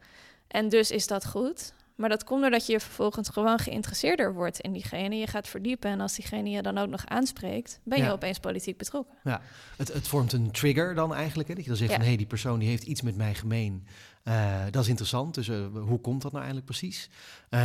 [0.49, 1.73] En dus is dat goed.
[1.95, 5.17] Maar dat komt doordat je vervolgens gewoon geïnteresseerder wordt in diegene.
[5.17, 8.11] Je gaat verdiepen en als diegene je dan ook nog aanspreekt, ben je Ja.
[8.11, 9.15] opeens politiek betrokken.
[9.25, 9.41] Ja,
[9.77, 11.49] het, het vormt een trigger dan eigenlijk.
[11.49, 11.55] Hè?
[11.55, 11.97] Dat je dan zegt Ja.
[11.97, 13.87] van, hé, hey, die persoon die heeft iets met mij gemeen.
[14.23, 15.35] Eh, dat is interessant.
[15.35, 15.57] Dus eh,
[15.87, 17.09] hoe komt dat nou eigenlijk precies?
[17.49, 17.61] Eh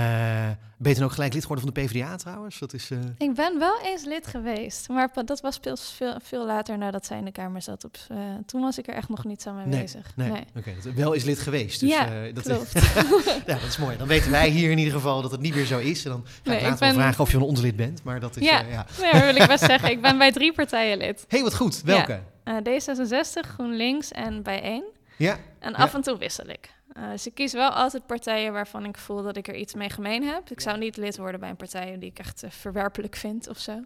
[0.77, 2.59] ben je dan ook gelijk lid geworden van de PvdA trouwens?
[2.59, 2.89] Dat is...
[3.17, 5.59] Ik ben wel eens lid geweest, maar dat was
[5.95, 7.83] veel, veel, later nadat zij in de Kamer zat.
[7.83, 7.97] Op,
[8.45, 10.11] toen was ik er echt nog niet zo mee Nee, bezig.
[10.15, 11.79] Nee, dat- wel is lid geweest.
[11.79, 12.71] Dus, Ja, dat klopt.
[13.47, 13.97] ja, dat is mooi.
[13.97, 16.05] Dan weten wij hier in ieder geval dat het niet meer zo is.
[16.05, 18.03] En dan ga Nee, ik ik later wel vragen of je van ons lid bent.
[18.03, 18.43] Maar dat is...
[18.43, 18.59] Ja.
[18.59, 18.85] ja.
[19.01, 19.89] Nee, dat wil ik best zeggen.
[19.89, 21.25] Ik ben bij drie partijen lid.
[21.27, 21.81] hey, wat goed.
[21.81, 22.19] Welke?
[22.43, 24.83] Eh, D66, GroenLinks en Bijeen.
[25.17, 25.37] Ja?
[25.59, 25.77] En Ja.
[25.77, 26.73] af en toe wissel ik.
[26.93, 29.89] Eh, dus ik kies wel altijd partijen waarvan ik voel dat ik er iets mee
[29.89, 30.49] gemeen heb.
[30.51, 33.57] Ik zou niet lid worden bij een partij die ik echt eh, verwerpelijk vind of
[33.57, 33.81] zo.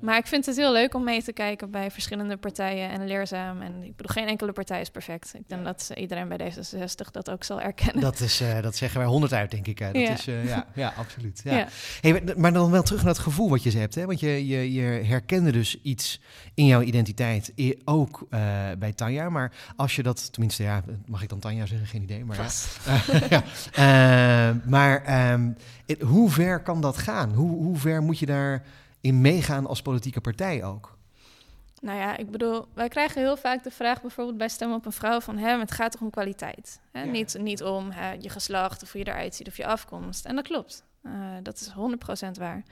[0.00, 3.60] Maar ik vind het heel leuk om mee te kijken bij verschillende partijen en leerzaam.
[3.62, 5.34] En ik bedoel, geen enkele partij is perfect.
[5.34, 8.02] Ik denk dat iedereen bij D66 dat ook zal erkennen.
[8.02, 9.78] Dat, is, uh, dat zeggen wij honderd uit, denk ik.
[9.78, 10.10] Dat Ja.
[10.10, 11.40] is, uh, ja, ja, absoluut.
[11.44, 11.56] Ja.
[11.56, 11.66] Ja.
[12.00, 13.94] Hey, maar- dan wel terug naar het gevoel wat je hebt.
[13.94, 14.06] Hè?
[14.06, 16.20] Want je, je, je herkende dus iets
[16.54, 17.52] in jouw identiteit,
[17.84, 18.40] ook eh,
[18.78, 19.28] bij Tanja.
[19.30, 21.86] Maar als je dat, tenminste, ja, mag ik dan Tanja zeggen?
[21.86, 22.24] Geen idee.
[22.24, 22.36] Maar
[23.30, 23.42] ja.
[23.72, 25.50] Eh, maar ehm,
[25.86, 27.32] het- hoe ver kan dat gaan?
[27.34, 28.26] Hoe, hoe ver moet je
[29.00, 30.98] daarin meegaan als politieke partij ook?
[31.80, 34.92] Nou ja, ik bedoel, wij krijgen heel vaak de vraag bijvoorbeeld bij Stem op een
[34.92, 35.38] Vrouw van...
[35.38, 36.80] Hè, het gaat toch om kwaliteit?
[36.92, 37.02] Hè?
[37.02, 37.10] Ja.
[37.10, 40.24] Niet, niet om hè, je geslacht of hoe je eruit ziet of je afkomst.
[40.24, 40.84] En dat klopt.
[41.02, 41.70] Eh, dat is
[42.26, 42.62] 100% waar.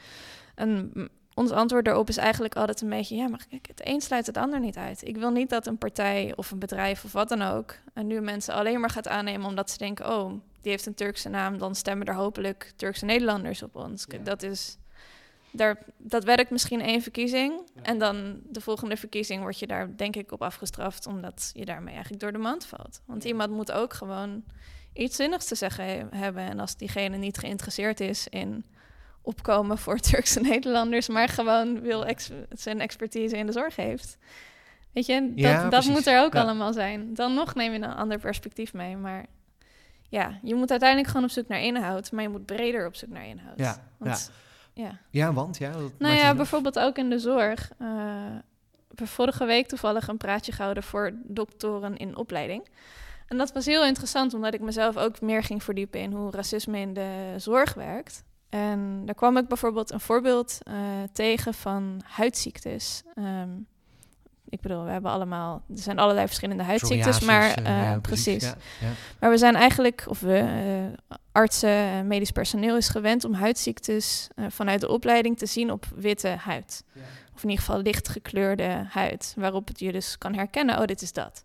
[0.54, 0.92] En
[1.34, 3.16] ons antwoord daarop is eigenlijk altijd een beetje...
[3.16, 5.06] ja, maar kijk, het een sluit het ander niet uit.
[5.06, 7.74] Ik wil niet dat een partij of een bedrijf of wat dan ook...
[7.92, 10.16] en nu mensen alleen maar gaat aannemen omdat ze denken...
[10.16, 14.04] oh, die heeft een Turkse naam, dan stemmen er hopelijk Turkse Nederlanders op ons.
[14.08, 14.18] Ja.
[14.18, 14.78] Dat is...
[15.50, 17.60] Daar, dat werkt misschien één verkiezing.
[17.82, 21.92] En dan de volgende verkiezing word je daar denk ik op afgestraft, omdat je daarmee
[21.92, 23.00] eigenlijk door de mand valt.
[23.04, 24.44] Want iemand moet ook gewoon
[24.92, 26.42] iets zinnigs te zeggen he- hebben.
[26.42, 28.64] En als diegene niet geïnteresseerd is in
[29.22, 34.18] opkomen voor Turkse Nederlanders, maar gewoon wil ex- zijn expertise in de zorg heeft.
[34.92, 37.14] Weet je, dat, Ja, dat moet er ook allemaal zijn.
[37.14, 38.96] Dan nog neem je een ander perspectief mee.
[38.96, 39.26] Maar
[40.08, 43.08] ja, je moet uiteindelijk gewoon op zoek naar inhoud, maar je moet breder op zoek
[43.10, 43.58] naar inhoud.
[43.58, 44.30] Ja, Want,
[44.78, 44.98] ja.
[45.10, 45.72] Ja, want ja.
[45.72, 47.70] dat Nou ja, bijvoorbeeld ook in de zorg.
[47.78, 47.88] Eh,
[48.88, 52.68] we vorige week toevallig een praatje gehouden voor doktoren in opleiding.
[53.26, 56.78] En dat was heel interessant, omdat ik mezelf ook meer ging verdiepen in hoe racisme
[56.78, 58.24] in de zorg werkt.
[58.48, 60.74] En daar kwam ik bijvoorbeeld een voorbeeld eh,
[61.12, 63.02] tegen van huidziektes.
[63.14, 63.50] Ehm,
[64.50, 68.42] ik bedoel, we hebben allemaal, er zijn allerlei verschillende huidziektes, maar eh, eh, ja, precies.
[68.42, 68.88] Ja, ja.
[69.20, 74.28] Maar we zijn eigenlijk, of we, eh, artsen en medisch personeel is gewend om huidziektes
[74.48, 76.84] vanuit de opleiding te zien op witte huid.
[77.34, 81.02] Of in ieder geval licht gekleurde huid, waarop het je dus kan herkennen, oh, dit
[81.02, 81.44] is dat.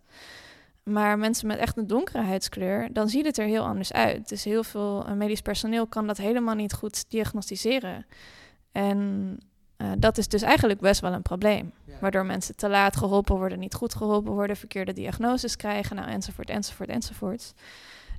[0.82, 4.28] Maar mensen met echt een donkere huidskleur, dan ziet het er heel anders uit.
[4.28, 8.06] Dus heel veel medisch personeel kan dat helemaal niet goed diagnosticeren.
[8.72, 9.38] En
[9.76, 11.72] eh, dat is dus eigenlijk best wel een probleem.
[12.00, 16.50] Waardoor mensen te laat geholpen worden, niet goed geholpen worden, verkeerde diagnoses krijgen, nou, enzovoort,
[16.50, 17.54] enzovoort, enzovoort.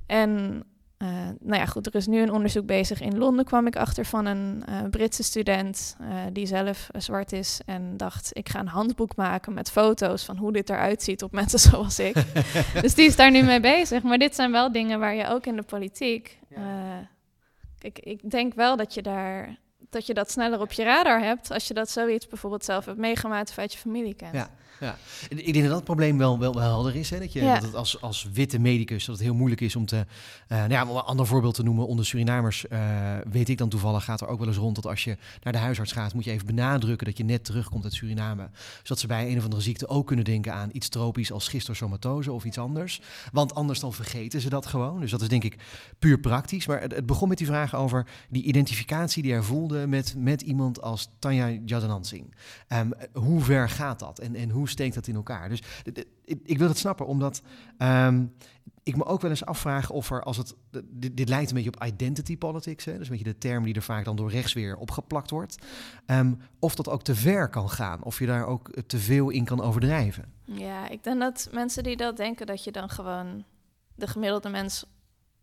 [0.06, 0.62] En
[0.96, 1.08] eh,
[1.40, 3.00] nou ja, goed, er is nu een onderzoek bezig.
[3.00, 5.96] In Londen kwam ik achter van een eh, Britse student
[6.32, 10.52] die zelf zwart is en dacht, ik ga een handboek maken met foto's van hoe
[10.52, 12.14] dit eruit ziet op mensen zoals ik.
[12.82, 14.02] dus die is daar nu mee bezig.
[14.02, 16.38] Maar dit zijn wel dingen waar je ook in de politiek.
[16.48, 17.08] Ja.
[17.94, 19.56] ik denk wel dat je daar
[19.90, 22.98] dat je dat sneller op je radar hebt als je dat zoiets bijvoorbeeld zelf hebt
[22.98, 24.34] meegemaakt of uit je familie kent.
[24.34, 24.50] Ja.
[24.80, 24.96] Ja,
[25.28, 27.10] ik denk dat dat probleem wel, wel, wel helder is.
[27.10, 27.18] Hè?
[27.18, 27.54] Dat, je, Ja.
[27.54, 30.06] dat het als, als witte medicus dat het heel moeilijk is om te...
[30.48, 31.86] eh, nou ja, om een ander voorbeeld te noemen.
[31.86, 32.80] Onder Surinamers eh,
[33.30, 34.74] weet ik dan toevallig, gaat er ook wel eens rond...
[34.74, 37.06] dat als je naar de huisarts gaat, moet je even benadrukken...
[37.06, 38.48] dat je net terugkomt uit Suriname.
[38.82, 41.32] Zodat ze bij een of andere ziekte ook kunnen denken aan iets tropisch...
[41.32, 43.00] als schistosomatose of iets anders.
[43.32, 45.00] Want anders dan vergeten ze dat gewoon.
[45.00, 45.56] Dus dat is denk ik
[45.98, 46.66] puur praktisch.
[46.66, 49.86] Maar het, het begon met die vraag over die identificatie die hij voelde...
[49.86, 52.34] met, met iemand als Tanja Jadanansing.
[52.68, 55.48] Ehm, hoe ver gaat dat en, en hoe steekt dat in elkaar?
[55.48, 55.62] Dus
[56.24, 57.42] ik, ik wil het snappen, omdat
[57.78, 58.24] ehm,
[58.82, 61.72] ik me ook wel eens afvraag of er, als het, dit, dit lijkt een beetje
[61.74, 64.52] op identity politics, hè, dus een beetje de term die er vaak dan door rechts
[64.52, 65.56] weer opgeplakt wordt,
[66.06, 69.44] ehm, of dat ook te ver kan gaan, of je daar ook te veel in
[69.44, 70.32] kan overdrijven.
[70.44, 73.44] Ja, ik denk dat mensen die dat denken, dat je dan gewoon
[73.94, 74.84] de gemiddelde mens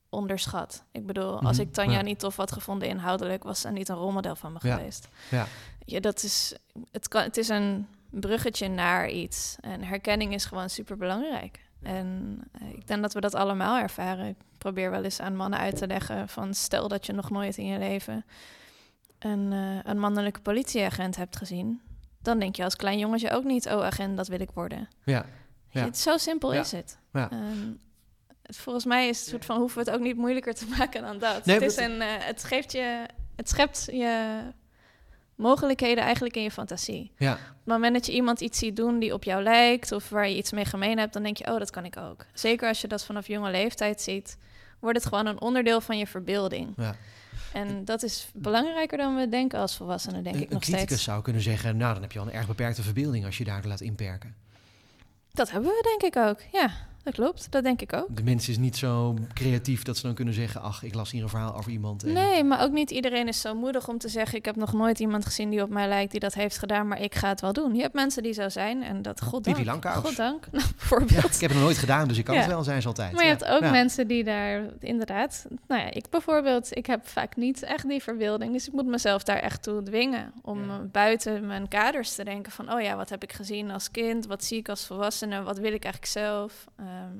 [0.09, 0.83] onderschat.
[0.91, 2.01] Ik bedoel, als Mhm, ik Tanja ja.
[2.01, 5.07] niet tof had gevonden inhoudelijk, was ze niet een rolmodel van me Ja, geweest.
[5.31, 5.45] ja.
[5.85, 6.55] Ja, dat is,
[6.91, 7.87] het, kan, het is een
[8.19, 9.55] bruggetje naar iets.
[9.61, 11.59] En herkenning is gewoon super belangrijk.
[11.81, 14.25] En eh, ik denk dat we dat allemaal ervaren.
[14.27, 17.57] Ik probeer wel eens aan mannen uit te leggen van stel dat je nog nooit
[17.57, 18.25] in je leven
[19.19, 21.81] een, eh, een mannelijke politieagent hebt gezien.
[22.21, 24.87] Dan denk je als klein jongetje ook niet, oh agent, dat wil ik worden.
[25.03, 25.25] Ja,
[25.69, 25.83] Ja.
[25.85, 26.59] Het, zo simpel Ja.
[26.59, 26.97] is het.
[27.13, 27.29] Ja.
[27.31, 27.71] Ehm,
[28.41, 28.57] het.
[28.57, 31.17] Volgens mij is het soort van hoeven we het ook niet moeilijker te maken dan
[31.17, 31.45] dat.
[31.45, 34.39] Nee, het, is een, eh, het geeft je, het schept je
[35.35, 37.11] mogelijkheden eigenlijk in je fantasie.
[37.17, 40.09] ja, Op het moment dat je iemand iets ziet doen die op jou lijkt of
[40.09, 42.25] waar je iets mee gemeen hebt, dan denk je, oh, dat kan ik ook.
[42.33, 44.37] Zeker als je dat vanaf jonge leeftijd ziet,
[44.79, 46.73] wordt het gewoon een onderdeel van je verbeelding.
[46.77, 46.95] ja.
[47.53, 50.87] En dat is belangrijker dan we denken als volwassenen, denk Een, ik een nog criticus
[50.87, 51.03] steeds.
[51.03, 53.69] zou kunnen zeggen, nou dan heb je al een erg beperkte verbeelding als je daardoor
[53.69, 54.35] laat inperken.
[55.31, 56.71] Dat hebben we denk ik ook, ja.
[57.03, 57.51] Dat klopt.
[57.51, 58.15] Dat denk ik ook.
[58.15, 60.61] De mens is niet zo creatief dat ze dan kunnen zeggen...
[60.61, 62.03] ach, ik las hier een verhaal over iemand.
[62.03, 62.13] En...
[62.13, 64.37] Nee, maar ook niet iedereen is zo moedig om te zeggen...
[64.37, 66.87] ik heb nog nooit iemand gezien die op mij lijkt die dat heeft gedaan...
[66.87, 67.75] maar ik ga het wel doen.
[67.75, 69.55] Je hebt mensen die zo zijn en dat, goddank.
[69.55, 69.95] Pipi Langkous.
[70.03, 71.35] Goddank, nou, bijvoorbeeld.
[71.35, 72.41] ik heb het nog nooit gedaan, dus ik kan Ja.
[72.41, 73.11] het wel zijn, ze altijd.
[73.13, 73.35] Maar je Ja.
[73.37, 75.45] hebt ook mensen die daar inderdaad...
[75.67, 78.53] Nou ja, ik bijvoorbeeld, ik heb vaak niet echt die verbeelding.
[78.53, 80.33] Dus ik moet mezelf daar echt toe dwingen.
[80.41, 82.73] Om eh, buiten mijn kaders te denken van...
[82.73, 84.25] oh ja, wat heb ik gezien als kind?
[84.25, 85.43] Wat zie ik als volwassene?
[85.43, 86.65] Wat wil ik eigenlijk zelf?
[86.93, 87.17] Ehm,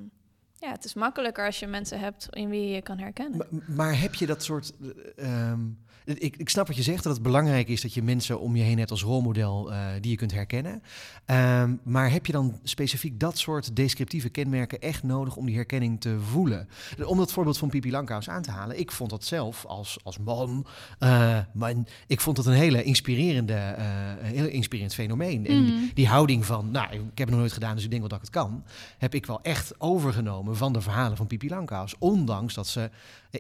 [0.59, 3.63] ja, het is makkelijker als je mensen hebt in wie je je kan herkennen.
[3.67, 4.73] Maar, heb je dat soort.
[5.15, 5.61] eh, ehm,
[6.05, 8.63] ik, ik snap wat je zegt, dat het belangrijk is dat je mensen om je
[8.63, 10.83] heen hebt als rolmodel eh, die je kunt herkennen.
[11.25, 16.01] Ehm, maar heb je dan specifiek dat soort descriptieve kenmerken echt nodig om die herkenning
[16.01, 16.67] te voelen?
[17.05, 18.79] Om dat voorbeeld van Pipi Langkous aan te halen.
[18.79, 20.65] Ik vond dat zelf als, als man,
[20.99, 21.73] eh, maar
[22.07, 23.85] ik vond het een hele inspirerende, eh,
[24.21, 25.45] heel inspirerend fenomeen.
[25.47, 25.83] En die, Mhm.
[25.93, 28.19] die houding van, nou, ik heb het nog nooit gedaan, dus ik denk wel dat
[28.19, 28.63] ik het kan,
[28.97, 31.95] heb ik wel echt overgenomen van de verhalen van Pipi Langkous.
[31.99, 32.89] Ondanks dat ze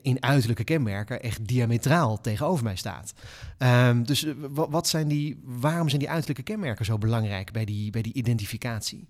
[0.01, 3.13] in uiterlijke kenmerken echt diametraal tegenover mij staat.
[3.57, 7.65] Ehm, dus eh, wa- wat zijn die, waarom zijn die uiterlijke kenmerken zo belangrijk bij
[7.65, 9.07] die, bij die identificatie?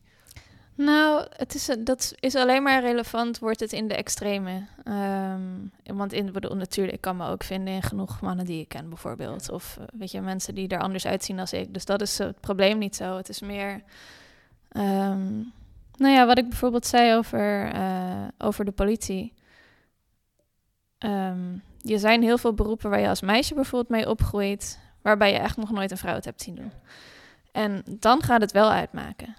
[0.75, 4.65] Nou, het is, dat is alleen maar relevant, wordt het in de extreme.
[4.83, 5.41] Ehm,
[5.83, 8.89] want in, bedoel, natuurlijk, ik kan me ook vinden in genoeg mannen die ik ken,
[8.89, 9.49] bijvoorbeeld.
[9.51, 11.73] Of eh, weet je, mensen die er anders uitzien dan ik.
[11.73, 13.17] Dus dat is het probleem niet zo.
[13.17, 13.81] Het is meer.
[14.71, 15.31] ehm,
[15.95, 19.33] nou ja, wat ik bijvoorbeeld zei over, eh, over de politie.
[21.03, 25.37] Ehm, er zijn heel veel beroepen waar je als meisje bijvoorbeeld mee opgroeit, waarbij je
[25.37, 26.71] echt nog nooit een vrouw het hebt zien doen.
[27.51, 29.35] En dan gaat het wel uitmaken.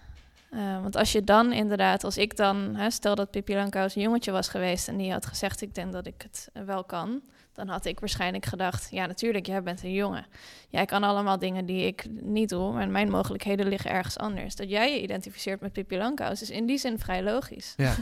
[0.50, 4.03] Uh, want als je dan inderdaad, als ik dan, hè, stel dat Pippi Langkous een
[4.03, 7.20] jongetje was geweest en die had gezegd, ik denk dat ik het uh, wel kan,
[7.53, 10.27] dan had ik waarschijnlijk gedacht, ja natuurlijk, jij bent een jongen.
[10.68, 14.57] Jij kan allemaal dingen die ik niet doe, maar mijn mogelijkheden liggen ergens anders.
[14.57, 17.74] Dat jij je identificeert met Pippi Langkous is in die zin vrij logisch.
[17.77, 17.94] Ja,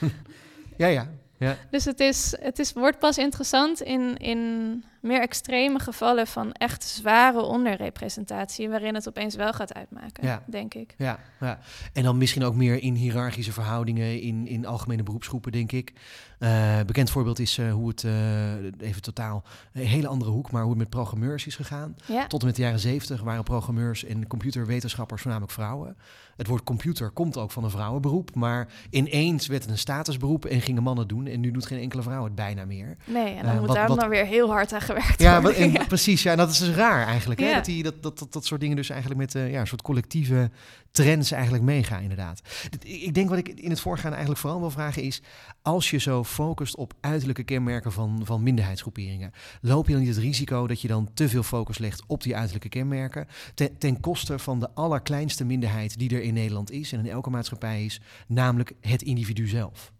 [0.76, 1.08] ja, ja.
[1.38, 1.56] Ja.
[1.70, 6.84] Dus het, is, het is, wordt pas interessant in, in meer extreme gevallen van echt
[6.84, 10.42] zware onderrepresentatie, waarin het opeens wel gaat uitmaken, Ja.
[10.46, 10.94] denk ik.
[10.96, 11.58] Ja, ja,
[11.92, 15.92] en dan misschien ook meer in hiërarchische verhoudingen, in, in algemene beroepsgroepen, denk ik.
[16.38, 20.60] Uh, bekend voorbeeld is uh, hoe het, uh, even totaal, een hele andere hoek, maar
[20.62, 21.96] hoe het met programmeurs is gegaan.
[22.06, 22.26] Ja.
[22.26, 25.96] Tot en met de jaren zeventig waren programmeurs en computerwetenschappers voornamelijk vrouwen.
[26.36, 30.60] Het woord computer komt ook van een vrouwenberoep, maar ineens werd het een statusberoep en
[30.60, 31.26] gingen mannen doen.
[31.26, 32.96] En nu doet geen enkele vrouw het bijna meer.
[33.04, 34.80] Nee, en dan moet daar dan weer heel hard aan
[35.16, 35.60] ja, worden.
[35.60, 36.22] En, ja, precies.
[36.22, 37.40] Ja, dat is dus raar eigenlijk.
[37.40, 37.54] Hè?
[37.54, 39.82] Dat, die, dat, dat, dat, dat soort dingen dus eigenlijk met uh, ja, een soort
[39.82, 40.50] collectieve
[40.90, 42.40] trends eigenlijk meegaan, inderdaad.
[42.84, 45.22] Ik denk wat ik in het voorgaan eigenlijk vooral wil vragen is...
[45.62, 49.32] als je zo focust op uiterlijke kenmerken van, van minderheidsgroeperingen...
[49.60, 52.36] loop je dan niet het risico dat je dan te veel focus legt op die
[52.36, 53.26] uiterlijke kenmerken...
[53.54, 56.92] ten, ten koste van de allerkleinste minderheid die er in Nederland is...
[56.92, 59.92] en in elke maatschappij is, namelijk het individu zelf?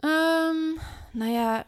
[0.00, 0.78] Um,
[1.12, 1.66] nou ja,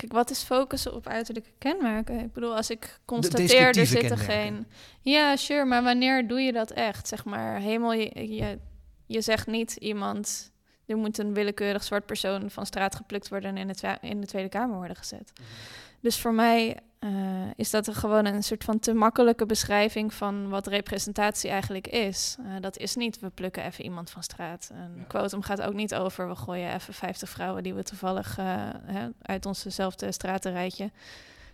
[0.00, 2.20] Kijk, wat is focussen op uiterlijke kenmerken?
[2.20, 4.66] Ik bedoel, als ik constateer, er zitten geen...
[5.00, 7.08] Ja, sure, maar wanneer doe je dat echt?
[7.08, 8.58] Zeg maar, hemel, je, je,
[9.06, 10.52] je zegt niet iemand...
[10.86, 13.56] er moet een willekeurig zwart persoon van straat geplukt worden...
[13.56, 15.32] en in de, in de Tweede Kamer worden gezet.
[15.34, 15.54] Mm -hmm.
[16.00, 17.10] Dus voor mij uh,
[17.56, 20.14] is dat er gewoon een soort van te makkelijke beschrijving...
[20.14, 22.36] van wat representatie eigenlijk is.
[22.40, 24.70] Uh, dat is niet, we plukken even iemand van straat.
[24.72, 25.04] Een ja.
[25.06, 26.28] quotum gaat ook niet over...
[26.28, 28.44] we gooien even 50 vrouwen die we toevallig uh,
[28.84, 30.90] hè, uit onzezelfde stratenrijtje...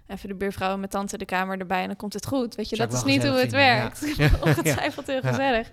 [0.06, 2.54] even de buurvrouwen met tante de kamer erbij en dan komt het goed.
[2.54, 4.00] Weet je, dat is niet hoe het vinden, werkt.
[4.16, 4.30] Ja.
[4.40, 5.70] Ongetwijfeld heel gezellig.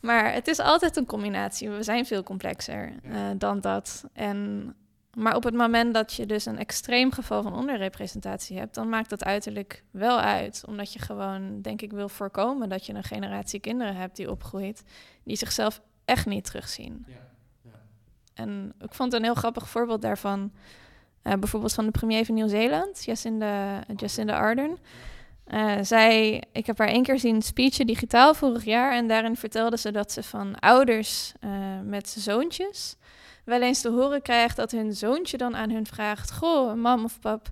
[0.00, 1.70] Maar het is altijd een combinatie.
[1.70, 3.34] We zijn veel complexer ja.
[3.34, 4.04] dan dat.
[4.12, 4.74] En
[5.20, 9.10] maar op het moment dat je dus een extreem geval van onderrepresentatie hebt, dan maakt
[9.10, 10.64] dat uiterlijk wel uit.
[10.66, 14.82] Omdat je gewoon, denk ik, wil voorkomen dat je een generatie kinderen hebt die opgroeit,
[15.24, 17.04] die zichzelf echt niet terugzien.
[17.06, 17.14] Ja.
[17.62, 17.70] Ja.
[18.34, 20.52] En ik vond een heel grappig voorbeeld daarvan,
[21.22, 24.78] uh, bijvoorbeeld van de premier van Nieuw-Zeeland, Jacinda, Jacinda Ardern.
[25.46, 29.78] Uh, zij, ik heb haar één keer zien speechen digitaal vorig jaar en daarin vertelde
[29.78, 31.50] ze dat ze van ouders uh,
[31.84, 32.96] met zoontjes
[33.44, 37.20] wel eens te horen krijgt dat hun zoontje dan aan hun vraagt: Goh, mam of
[37.20, 37.50] pap,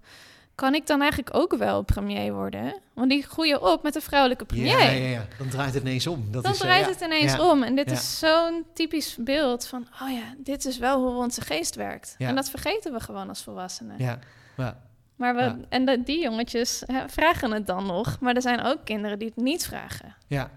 [0.55, 2.81] kan ik dan eigenlijk ook wel premier worden?
[2.93, 4.79] Want die groeien op met een vrouwelijke premier.
[4.79, 5.27] Ja, ja, ja.
[5.39, 6.29] dan draait het ineens om.
[6.31, 7.51] Dat dan is, draait uh, het ineens ja.
[7.51, 7.63] om.
[7.63, 7.97] En dit ja.
[7.97, 12.15] is zo'n typisch beeld van: oh ja, dit is wel hoe onze geest werkt.
[12.19, 13.99] En dat vergeten we gewoon als volwassenen.
[13.99, 14.19] Ja.
[14.57, 14.81] ja.
[15.17, 18.21] Maar we, en de, die jongetjes hè, vragen het dan nog.
[18.21, 20.17] Maar er zijn ook kinderen die het niet vragen.
[20.27, 20.51] Ja.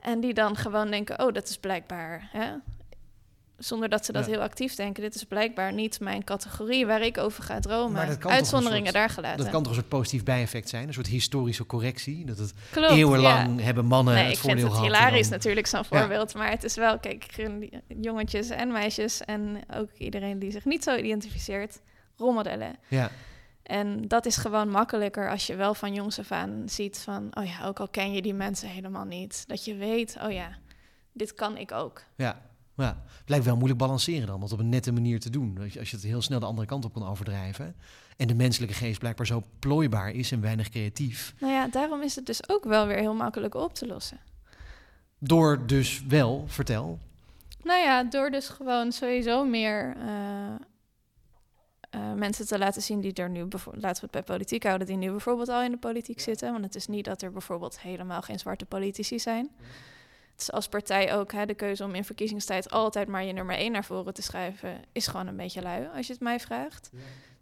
[0.00, 2.28] En die dan gewoon denken: oh, dat is blijkbaar.
[2.32, 2.52] Hè?
[3.64, 4.30] Zonder dat ze dat Ja.
[4.30, 5.02] heel actief denken.
[5.02, 8.18] Dit is blijkbaar niet mijn categorie waar ik over ga dromen.
[8.20, 9.38] Uitzonderingen soort- daar gelaten.
[9.38, 10.86] Dat kan toch een soort positief bijeffect zijn?
[10.88, 12.24] Een soort historische correctie?
[12.24, 12.96] Dat het Klopt, ja.
[12.96, 14.96] eeuwenlang hebben mannen Nee, het ik vind voordeel het gehad.
[14.98, 15.98] hilarisch dan- natuurlijk, zo'n Ja.
[15.98, 16.34] voorbeeld.
[16.34, 17.26] Maar het is wel, kijk,
[17.88, 19.20] jongetjes en meisjes...
[19.20, 21.80] en ook iedereen die zich niet zo identificeert,
[22.16, 22.76] rolmodellen.
[22.88, 23.10] Ja,
[23.62, 27.28] En dat is gewoon makkelijker als je wel van jongs af aan ziet van...
[27.30, 29.44] oh ja, ook al ken je die mensen helemaal niet...
[29.48, 30.48] dat je weet, oh ja,
[31.12, 32.02] dit kan ik ook.
[32.16, 32.50] ja.
[32.76, 35.58] Ja, het lijkt wel moeilijk balanceren dan, het op een nette manier te doen.
[35.62, 37.76] Als je, als je het heel snel de andere kant op kan overdrijven.
[38.16, 41.34] En de menselijke geest blijkbaar zo plooibaar is en weinig creatief.
[41.40, 44.18] Nou ja, daarom is het dus ook wel weer heel makkelijk op te lossen.
[45.18, 46.98] Door dus wel, vertel.
[47.62, 50.54] Nou ja, door dus gewoon sowieso meer eh,
[51.90, 54.86] eh, mensen te laten zien die er nu, bijvo- laten we het bij politiek houden,
[54.86, 56.52] die nu bijvoorbeeld al in de politiek zitten.
[56.52, 59.50] Want het is niet dat er bijvoorbeeld helemaal geen zwarte politici zijn.
[60.32, 63.56] Het is als partij ook hè, de keuze om in verkiezingstijd altijd maar je nummer
[63.56, 66.90] één naar voren te schrijven, is gewoon een beetje lui, als je het mij vraagt.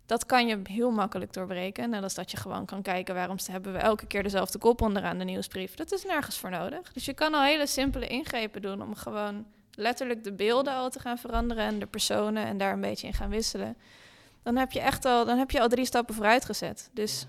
[0.07, 1.91] Dat kan je heel makkelijk doorbreken.
[1.91, 5.19] Net als dat je gewoon kan kijken waarom hebben we elke keer dezelfde kop onderaan
[5.19, 5.75] de nieuwsbrief.
[5.75, 6.93] Dat is nergens voor nodig.
[6.93, 11.01] Dus je kan al hele simpele ingrepen doen om gewoon letterlijk de beelden al te
[11.01, 13.77] gaan veranderen en de personen en daar een beetje in gaan wisselen.
[14.43, 16.91] Dan heb je echt al, dan heb je al drie stappen vooruit gezet.
[16.93, 17.27] Dus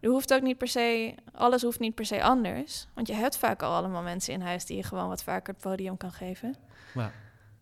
[0.00, 2.86] er hoeft ook niet per se, alles hoeft niet per se anders.
[2.94, 5.62] Want je hebt vaak al allemaal mensen in huis die je gewoon wat vaker het
[5.62, 6.54] podium kan geven.
[6.94, 7.12] Ja.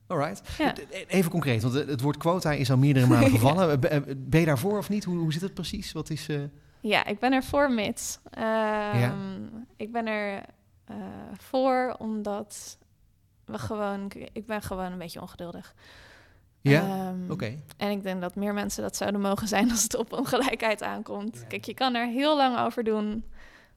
[0.06, 0.42] Alright.
[0.58, 0.74] Ja.
[1.06, 3.80] Even concreet, want het woord quota is al meerdere malen gevallen.
[3.80, 5.04] Ben ben je daarvoor of niet?
[5.04, 5.92] Hoe, hoe zit het precies?
[5.92, 6.28] Wat is...
[6.28, 6.40] eh,
[6.80, 8.18] Ja, ik ben er voor mits.
[8.30, 9.42] Ehm,
[9.76, 10.42] Ik ben er
[10.84, 10.96] eh,
[11.38, 12.78] voor omdat
[13.44, 14.12] we gewoon...
[14.32, 15.74] Ik ben gewoon een beetje ongeduldig.
[16.68, 16.80] Ja?
[16.80, 17.58] Ehm, Oké.
[17.76, 21.38] En ik denk dat meer mensen dat zouden mogen zijn als het op ongelijkheid aankomt.
[21.40, 21.46] Ja.
[21.46, 23.24] Kijk, je kan er heel lang over doen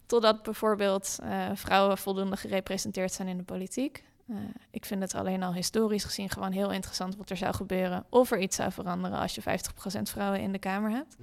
[0.06, 4.04] totdat bijvoorbeeld eh, vrouwen voldoende gerepresenteerd zijn in de politiek.
[4.27, 4.36] Eh,
[4.71, 8.32] ik vind het alleen al historisch gezien gewoon heel interessant wat er zou gebeuren of
[8.32, 11.15] er iets zou veranderen als je 50% vrouwen in de Kamer hebt.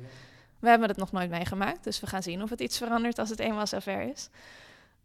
[0.59, 3.29] We hebben het nog nooit meegemaakt, dus we gaan zien of het iets verandert als
[3.29, 4.29] het eenmaal zover is.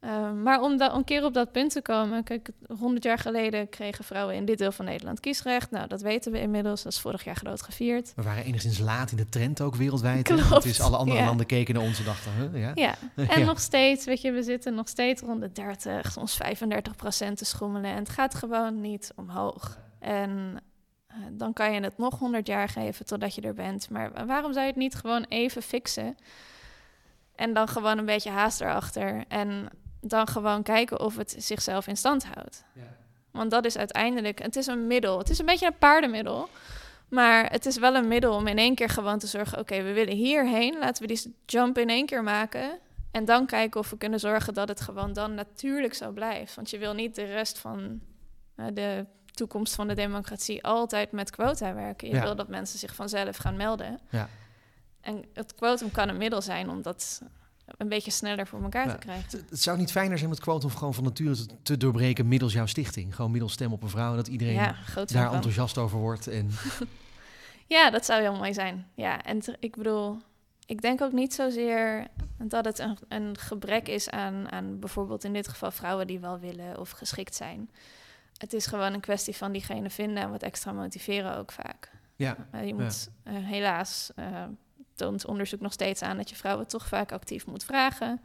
[0.03, 3.69] Eh, maar om da- een keer op dat punt te komen, kijk, 100 jaar geleden
[3.69, 5.71] kregen vrouwen in dit deel van Nederland kiesrecht.
[5.71, 8.13] Nou, dat weten we inmiddels, dat is vorig jaar groot gevierd.
[8.15, 10.23] We waren enigszins laat in de trend ook wereldwijd.
[10.23, 11.25] Klopt, Het is alle andere ja.
[11.25, 12.71] landen keken naar ons en dachten, huh, ja.
[12.75, 12.95] Ja,
[13.33, 13.45] en Ja.
[13.45, 17.45] nog steeds, weet je, we zitten nog steeds rond de 30, soms 35 procent te
[17.45, 17.91] schommelen.
[17.91, 19.77] En het gaat gewoon niet omhoog.
[19.99, 20.57] En
[21.07, 23.89] eh, dan kan je het nog 100 jaar geven totdat je er bent.
[23.89, 26.15] Maar waarom zou je het niet gewoon even fixen?
[27.35, 29.23] En dan gewoon een beetje haast erachter.
[29.27, 29.69] En
[30.03, 32.63] dan gewoon kijken of het zichzelf in stand houdt.
[33.31, 35.17] Want dat is uiteindelijk, het is een middel.
[35.17, 36.49] Het is een beetje een paardenmiddel.
[37.09, 39.59] Maar het is wel een middel om in één keer gewoon te zorgen...
[39.59, 42.79] oké, we willen hierheen, laten we die jump in één keer maken...
[43.11, 46.55] en dan kijken of we kunnen zorgen dat het gewoon dan natuurlijk zo blijft.
[46.55, 48.01] Want je wil niet de rest van
[48.55, 50.63] eh, de toekomst van de democratie...
[50.63, 52.07] altijd met quota werken.
[52.07, 52.21] Je Ja.
[52.21, 53.99] wil dat mensen zich vanzelf gaan melden.
[54.09, 54.29] Ja.
[55.01, 57.21] En het quotum kan een middel zijn om dat
[57.65, 59.39] een beetje sneller voor elkaar te krijgen.
[59.39, 62.27] Het, het zou niet fijner zijn om het quotum gewoon van nature te, te doorbreken
[62.27, 63.15] middels jouw stichting.
[63.15, 65.33] Gewoon middels stem op een vrouw, dat iedereen Ja, daar van.
[65.35, 66.27] enthousiast over wordt.
[66.27, 66.49] En,
[67.67, 68.87] Ja, dat zou heel mooi zijn.
[68.95, 70.17] Ja, en te- ik bedoel,
[70.65, 75.33] ik denk ook niet zozeer dat het een, een gebrek is aan, aan bijvoorbeeld in
[75.33, 77.69] dit geval vrouwen die wel willen of geschikt zijn.
[78.37, 81.91] Het is gewoon een kwestie van diegene vinden en wat extra motiveren ook vaak.
[82.15, 84.43] ja, Eh, je moet eh, helaas eh,
[84.95, 88.21] toont onderzoek nog steeds aan dat je vrouwen toch vaak actief moet vragen.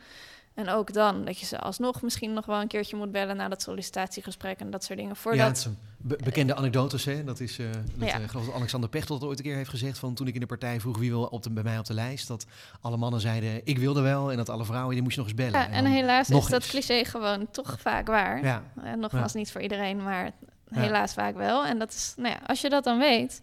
[0.55, 3.49] En ook dan dat je ze alsnog misschien nog wel een keertje moet bellen na
[3.49, 5.15] dat sollicitatiegesprek en dat soort dingen.
[5.15, 7.05] ja, Voordat het is een be- bekende anekdotes.
[7.05, 7.25] Hè?
[7.25, 8.21] Dat is, eh dat, Ja.
[8.21, 9.99] eh, geloof dat Alexander Pechtel dat ooit een keer heeft gezegd.
[9.99, 11.95] Van toen ik in de partij vroeg wie wil op de, bij mij op de
[11.95, 12.29] lijst.
[12.29, 12.47] Dat
[12.81, 14.31] alle mannen zeiden ik wilde wel.
[14.31, 15.61] En dat alle vrouwen, die moest je nog eens bellen.
[15.61, 16.69] Ja, en helaas is dat eens.
[16.71, 18.43] cliché gewoon toch vaak waar.
[18.45, 20.31] ja, Eh, nogmaals, niet voor iedereen, maar
[20.71, 21.67] helaas vaak wel.
[21.67, 23.43] En dat is, nou ja, als je dat dan weet,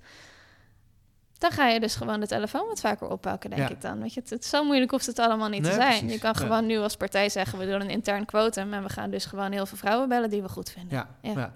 [1.37, 3.69] dan ga je dus gewoon de telefoon wat vaker oppakken, denk Ja.
[3.69, 4.01] ik dan.
[4.01, 5.89] Weet je, het, het- zo moeilijk hoeft het allemaal niet Nee, te zijn.
[5.97, 6.11] precies.
[6.13, 6.39] Je kan Ja.
[6.39, 9.51] gewoon nu als partij zeggen, we doen een intern quotum en we gaan dus gewoon
[9.51, 10.97] heel veel vrouwen bellen die we goed vinden.
[11.21, 11.51] ja, Ja.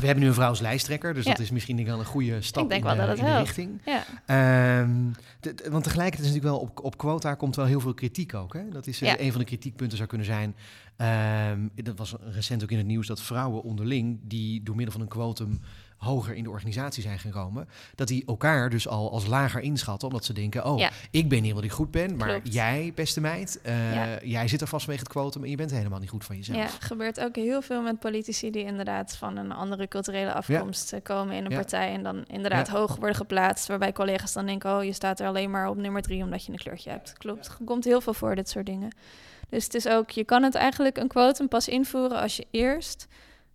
[0.00, 1.14] We hebben nu een vrouw als lijsttrekker.
[1.14, 3.00] Dus dat is misschien denk ik wel een goede stap Ik denk in, wel de,
[3.06, 3.80] dat het in de richting.
[3.84, 4.90] Ja, Ehm,
[5.70, 8.52] want tegelijkertijd is natuurlijk wel op, op quota komt wel heel veel kritiek ook.
[8.52, 8.68] Hè?
[8.68, 10.56] Dat is eh, een van de kritiekpunten zou kunnen zijn.
[10.96, 15.02] ehm, dat was recent ook in het nieuws dat vrouwen onderling, die door middel van
[15.02, 15.60] een quotum
[15.98, 20.24] hoger in de organisatie zijn gekomen, dat die elkaar dus al als lager inschatten, omdat
[20.24, 20.90] ze denken, oh, Ja.
[21.10, 22.52] ik ben hier wat ik goed ben, maar Klopt.
[22.52, 24.18] jij, beste meid, eh, Ja.
[24.22, 26.58] jij zit er vast vanwege het quotum en je bent helemaal niet goed van jezelf.
[26.58, 31.00] ja, gebeurt ook heel veel met politici die inderdaad van een andere culturele afkomst eh,
[31.02, 34.84] komen in een partij en dan inderdaad hoog worden geplaatst, waarbij collega's dan denken, oh,
[34.84, 37.12] je staat er alleen maar op nummer drie omdat je een kleurtje hebt.
[37.12, 38.90] Klopt, komt heel veel voor, dit soort dingen.
[39.48, 43.06] Dus het is ook, je kan het eigenlijk een quotum pas invoeren als je eerst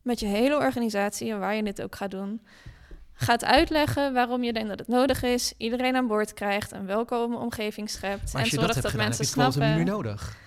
[0.04, 2.42] met je hele organisatie, en waar je dit ook gaat doen,
[3.13, 7.38] gaat uitleggen waarom je denkt dat het nodig is, iedereen aan boord krijgt, een welkome
[7.38, 9.86] omgeving schept en dat zorgt hebt dat gedaan, mensen heb je snappen.
[9.86, 10.38] nodig.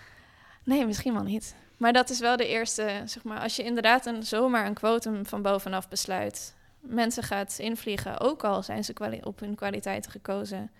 [0.64, 1.54] Nee, misschien wel niet.
[1.76, 5.26] Maar dat is wel de eerste, zeg maar, als je inderdaad een, zomaar een kwotum
[5.26, 10.70] van bovenaf besluit, mensen gaat invliegen, ook al zijn ze op hun kwaliteiten gekozen.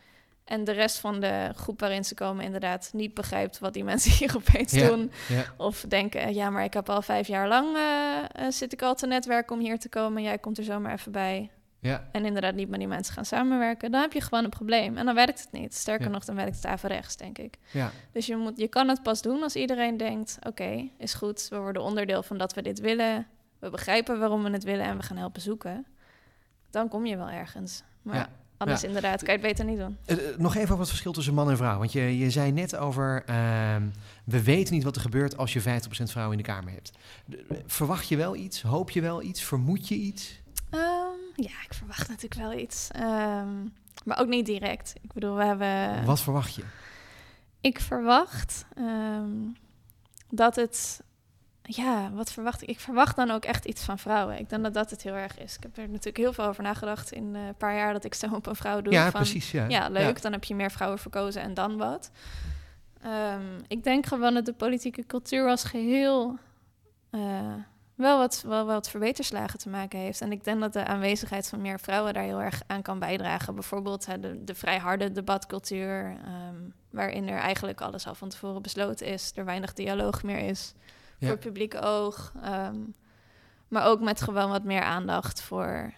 [0.46, 4.10] En de rest van de groep waarin ze komen inderdaad niet begrijpt wat die mensen
[4.18, 4.86] hier opeens Ja.
[4.88, 5.10] doen.
[5.28, 5.44] Ja.
[5.56, 8.94] Of denken, ja, maar ik heb al vijf jaar lang eh, eh, zit ik al
[8.94, 10.22] te netwerken om hier te komen.
[10.22, 11.50] Jij komt er zomaar even bij.
[11.80, 12.08] Ja.
[12.12, 13.90] En inderdaad niet met die mensen gaan samenwerken.
[13.90, 14.96] Dan heb je gewoon een probleem.
[14.96, 15.74] En dan werkt het niet.
[15.74, 17.58] Sterker nog, dan werkt het averechts, denk ik.
[17.70, 17.90] Ja.
[18.12, 20.38] Dus je, moet, je kan het pas doen als iedereen denkt...
[20.42, 23.26] oké, is goed, we worden onderdeel van dat we dit willen.
[23.58, 25.86] We begrijpen waarom we het willen en we gaan helpen zoeken.
[26.70, 27.82] Dan kom je wel ergens.
[28.02, 28.28] Maar Ja.
[28.56, 28.86] Anders Ja.
[28.86, 29.96] inderdaad, kan je het beter niet doen.
[30.04, 31.78] Eh, eh, nog even over het verschil tussen man en vrouw.
[31.78, 33.82] Want je, je zei net over, ehm,
[34.24, 36.92] we weten niet wat er gebeurt als je 50% vrouwen in de Kamer hebt.
[37.24, 38.62] De- verwacht je wel iets?
[38.62, 39.42] Hoop je wel iets?
[39.42, 40.40] Vermoed je iets?
[40.70, 40.82] Ehm,
[41.36, 42.88] ja, ik verwacht natuurlijk wel iets.
[42.92, 43.48] Ehm,
[44.04, 44.94] maar ook niet direct.
[45.02, 46.04] Ik bedoel, we hebben...
[46.04, 46.62] Wat verwacht je?
[47.60, 49.30] Ik verwacht ehm,
[50.30, 51.00] dat het.
[51.68, 52.68] Ja, wat verwacht ik?
[52.68, 54.38] Ik verwacht dan ook echt iets van vrouwen.
[54.38, 55.56] Ik denk dat dat het heel erg is.
[55.56, 58.14] Ik heb er natuurlijk heel veel over nagedacht in eh, een paar jaar dat ik
[58.14, 58.92] stem op een vrouw doe.
[58.92, 59.50] ja, van, precies.
[59.50, 60.22] Ja, Ja, leuk.
[60.22, 62.10] Dan heb je meer vrouwen verkozen en dan wat.
[63.02, 66.38] Ehm, ik denk gewoon dat de politieke cultuur als geheel
[67.10, 67.54] eh,
[67.94, 70.20] wel, wat, wel wat verbeterslagen te maken heeft.
[70.20, 73.54] En ik denk dat de aanwezigheid van meer vrouwen daar heel erg aan kan bijdragen.
[73.54, 76.56] Bijvoorbeeld hè, de, de vrij harde debatcultuur, ehm,
[76.90, 79.32] waarin er eigenlijk alles al van tevoren besloten is.
[79.34, 80.74] Er weinig dialoog meer is.
[81.20, 82.32] Voor het publieke oog.
[82.42, 82.76] ehm,
[83.68, 85.92] maar ook met gewoon wat meer aandacht voor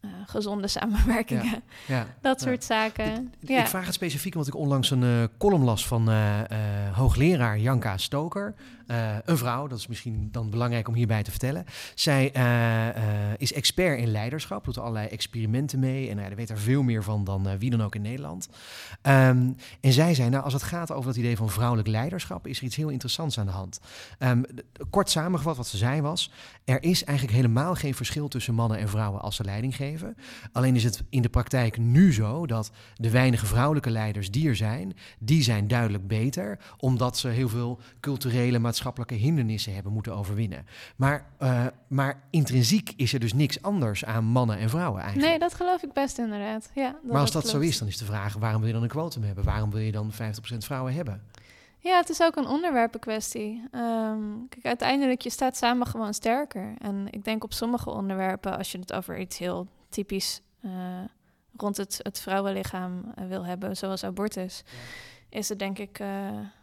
[0.00, 1.62] eh, gezonde samenwerkingen.
[1.86, 2.06] Ja.
[2.20, 2.46] Dat Ja.
[2.46, 3.32] soort zaken.
[3.40, 6.40] Ik- vraag het specifiek omdat ik onlangs een eh, column las van eh,
[6.92, 8.54] hoogleraar Janka Stoker.
[8.86, 11.64] Eh, een vrouw, dat is misschien dan belangrijk om hierbij te vertellen.
[11.94, 16.58] Zij eh, eh, is expert in leiderschap, doet allerlei experimenten mee en uh, weet er
[16.58, 18.48] veel meer van dan wie dan ook in Nederland.
[19.02, 22.58] Um, en zij zei, nou als het gaat over dat idee van vrouwelijk leiderschap, is
[22.58, 23.80] er iets heel interessants aan de hand.
[24.18, 24.44] Um,
[24.90, 26.30] kort samengevat wat ze zei was,
[26.64, 30.16] er is eigenlijk helemaal geen verschil tussen mannen en vrouwen als ze leiding geven.
[30.52, 34.56] Alleen is het in de praktijk nu zo dat de weinige vrouwelijke leiders die er
[34.56, 40.66] zijn, die zijn duidelijk beter, omdat ze heel veel culturele, maatschappelijke hindernissen hebben moeten overwinnen.
[40.96, 45.30] Maar, uh, maar intrinsiek is er dus niks anders aan mannen en vrouwen eigenlijk.
[45.30, 46.70] Nee, dat geloof ik best inderdaad.
[46.74, 48.82] Ja, dat maar als dat, zo is, dan is de vraag, waarom wil je dan
[48.82, 49.44] een kwotum hebben?
[49.44, 50.16] Waarom wil je dan 50%
[50.58, 51.22] vrouwen hebben?
[51.78, 53.62] Ja, het is ook een onderwerpenkwestie.
[53.72, 56.74] Um, kijk, uiteindelijk, je staat samen gewoon sterker.
[56.78, 60.70] En ik denk op sommige onderwerpen, als je het over iets heel typisch uh,
[61.56, 64.72] rond het, het vrouwenlichaam uh, wil hebben, zoals abortus, ja.
[65.32, 66.08] Is het denk ik uh,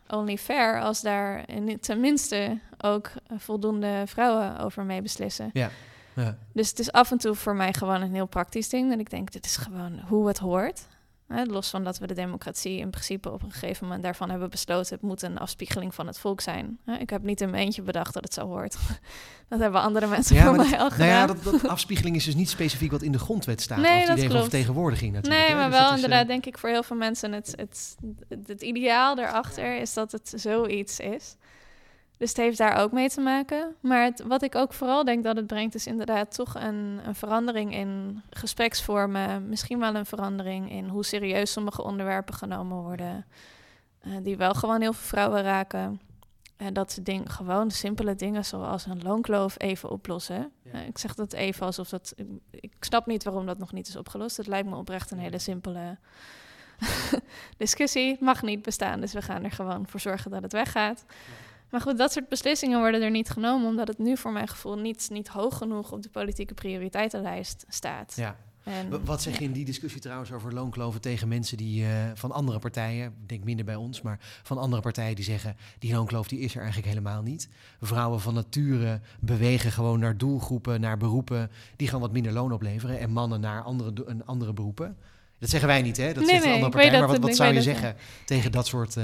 [0.07, 5.49] only fair als daar in, tenminste ook voldoende vrouwen over mee beslissen.
[5.53, 5.69] Ja.
[6.15, 6.37] ja.
[6.53, 8.91] Dus het is af en toe voor mij gewoon een heel praktisch ding.
[8.91, 10.87] En ik denk, dit is gewoon hoe het hoort.
[11.29, 14.49] Hè, los van dat we de democratie in principe op een gegeven moment daarvan hebben
[14.49, 16.77] besloten, het moet een afspiegeling van het volk zijn.
[16.85, 18.77] Hè, ik heb niet in mijn eentje bedacht dat het zo hoort.
[19.49, 21.07] dat hebben andere mensen ja, voor mij dat, al nou gedaan.
[21.07, 23.77] ja, dat, dat, afspiegeling is dus niet specifiek wat in de grondwet staat.
[23.77, 25.41] Nee, of het idee van vertegenwoordiging natuurlijk.
[25.41, 25.55] Nee, hè.
[25.55, 27.95] maar Dus wel is, inderdaad, eh, denk ik, voor heel veel mensen het, het,
[28.27, 31.35] het, het ideaal daarachter is dat het zoiets is.
[32.19, 33.75] Dus het heeft daar ook mee te maken.
[33.79, 37.15] Maar het, wat ik ook vooral denk dat het brengt, is inderdaad toch een, een
[37.15, 39.49] verandering in gespreksvormen.
[39.49, 43.25] Misschien wel een verandering in hoe serieus sommige onderwerpen genomen worden.
[44.07, 46.01] Uh, die wel gewoon heel veel vrouwen raken.
[46.57, 50.51] En dat ze ding, gewoon simpele dingen zoals een loonkloof even oplossen.
[50.63, 50.73] Ja.
[50.73, 52.13] Uh, ik zeg dat even alsof dat.
[52.15, 54.37] Ik, ik, snap niet waarom dat nog niet is opgelost.
[54.37, 55.97] Het lijkt me oprecht een hele simpele
[57.57, 58.17] discussie.
[58.19, 61.05] Mag niet bestaan, dus we gaan er gewoon voor zorgen dat het weggaat.
[61.07, 61.48] Ja.
[61.69, 64.77] Maar goed, dat soort beslissingen worden er niet genomen, omdat het nu voor mijn gevoel
[64.77, 68.13] niet, niet hoog genoeg op de politieke prioriteitenlijst staat.
[68.15, 68.35] Ja.
[68.63, 72.31] En, Wat zeg je in die discussie trouwens over loonkloven tegen mensen die uh, van
[72.31, 76.27] andere partijen, ik denk minder bij ons, maar van andere partijen die zeggen, die loonkloof
[76.27, 77.49] die is er eigenlijk helemaal niet.
[77.81, 82.99] Vrouwen van nature bewegen gewoon naar doelgroepen, naar beroepen die gaan wat minder loon opleveren
[82.99, 84.97] en mannen naar andere, een andere beroepen.
[85.39, 86.13] Dat zeggen wij niet, hè?
[86.13, 86.99] Dat nee, zegt nee, een andere partij.
[87.07, 87.95] Maar wat, zou je zeggen
[88.25, 89.03] tegen dat soort uh,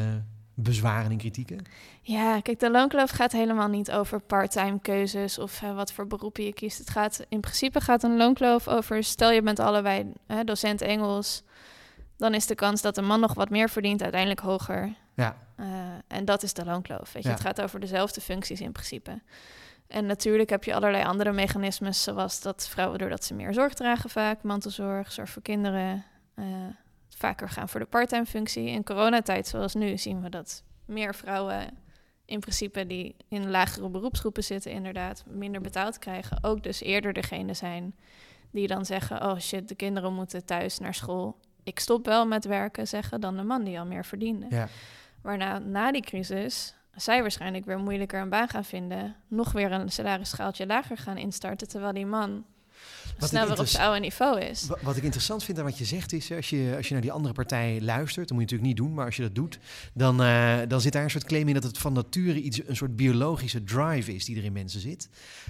[0.56, 1.66] bezwaren en kritieken?
[2.02, 6.44] Ja, kijk, de loonkloof gaat helemaal niet over parttime keuzes of uh, wat voor beroepen
[6.44, 6.78] je kiest.
[6.78, 11.44] Het gaat in principe gaat een loonkloof over, stel je bent allebei uh, docent Engels,
[12.18, 14.94] dan is de kans dat een man nog wat meer verdient uiteindelijk hoger.
[15.14, 15.38] Ja.
[15.60, 15.68] Uh,
[16.08, 17.14] en dat is de loonkloof.
[17.14, 17.30] Weet je?
[17.30, 17.36] Ja.
[17.36, 19.22] Het gaat over dezelfde functies in principe.
[19.88, 24.10] En natuurlijk heb je allerlei andere mechanismes, zoals dat vrouwen doordat ze meer zorg dragen
[24.10, 26.46] vaak, mantelzorg, zorg voor kinderen, uh,
[27.16, 28.68] vaker gaan voor de parttime functie.
[28.68, 31.70] In coronatijd, zoals nu, zien we dat meer vrouwen
[32.26, 37.54] in principe die in lagere beroepsgroepen zitten, inderdaad minder betaald krijgen, ook dus eerder degene
[37.54, 37.96] zijn
[38.52, 41.40] die dan zeggen: Oh shit, de kinderen moeten thuis naar school.
[41.64, 44.46] Ik stop wel met werken, zeggen dan de man die al meer verdiende.
[44.50, 44.68] Ja.
[45.22, 49.92] Waarna na die crisis zij waarschijnlijk weer moeilijker een baan gaan vinden, nog weer een
[49.92, 52.46] salarisschaaltje lager gaan instarten, terwijl die man
[53.20, 54.68] wat snel weer op zijn oude niveau is.
[54.82, 57.12] Wat ik interessant vind aan wat je zegt is, als je, als je naar die
[57.12, 59.60] andere partij luistert, dan moet je natuurlijk niet doen, maar als je dat doet,
[59.94, 62.76] dan, uh, dan zit daar een soort claim in dat het van nature iets, een
[62.76, 65.10] soort biologische drive is die er in mensen zit.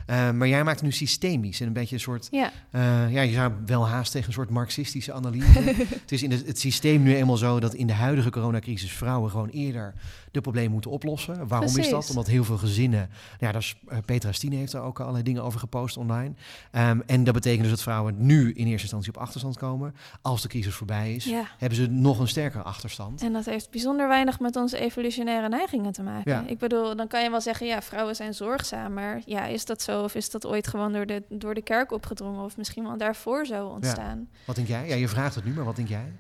[0.09, 3.21] Uh, maar jij maakt het nu systemisch en een beetje een soort, ja, uh, ja
[3.21, 5.59] je zou wel haast tegen een soort marxistische analyse.
[6.01, 9.31] het is in het, het systeem nu eenmaal zo dat in de huidige coronacrisis vrouwen
[9.31, 9.93] gewoon eerder
[10.35, 11.47] de problemen moeten oplossen.
[11.47, 11.85] Waarom Precies.
[11.85, 12.09] is dat?
[12.09, 13.09] Omdat heel veel gezinnen,
[13.39, 13.75] ja, daar is,
[14.05, 16.33] Petra Stine heeft er ook allerlei dingen over gepost online.
[16.71, 19.95] Um, en dat betekent dus dat vrouwen nu in eerste instantie op achterstand komen.
[20.21, 21.47] Als de crisis voorbij is, ja.
[21.57, 23.21] hebben ze nog een sterkere achterstand.
[23.21, 26.31] En dat heeft bijzonder weinig met onze evolutionaire neigingen te maken.
[26.31, 26.43] Ja.
[26.47, 29.21] Ik bedoel, dan kan je wel zeggen, ja, vrouwen zijn zorgzamer.
[29.25, 30.03] Ja, is dat zo?
[30.03, 32.43] Of is dat ooit gewoon door de, door de kerk opgedrongen?
[32.43, 34.29] Of misschien wel daarvoor zo ontstaan?
[34.45, 34.87] Wat denk jij?
[34.87, 36.11] Ja, je vraagt het nu, maar wat denk jij?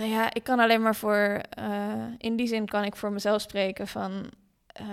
[0.00, 1.40] Nou ja, ik kan alleen maar voor...
[1.58, 4.30] Uh, in die zin kan ik voor mezelf spreken van...
[4.80, 4.86] Uh,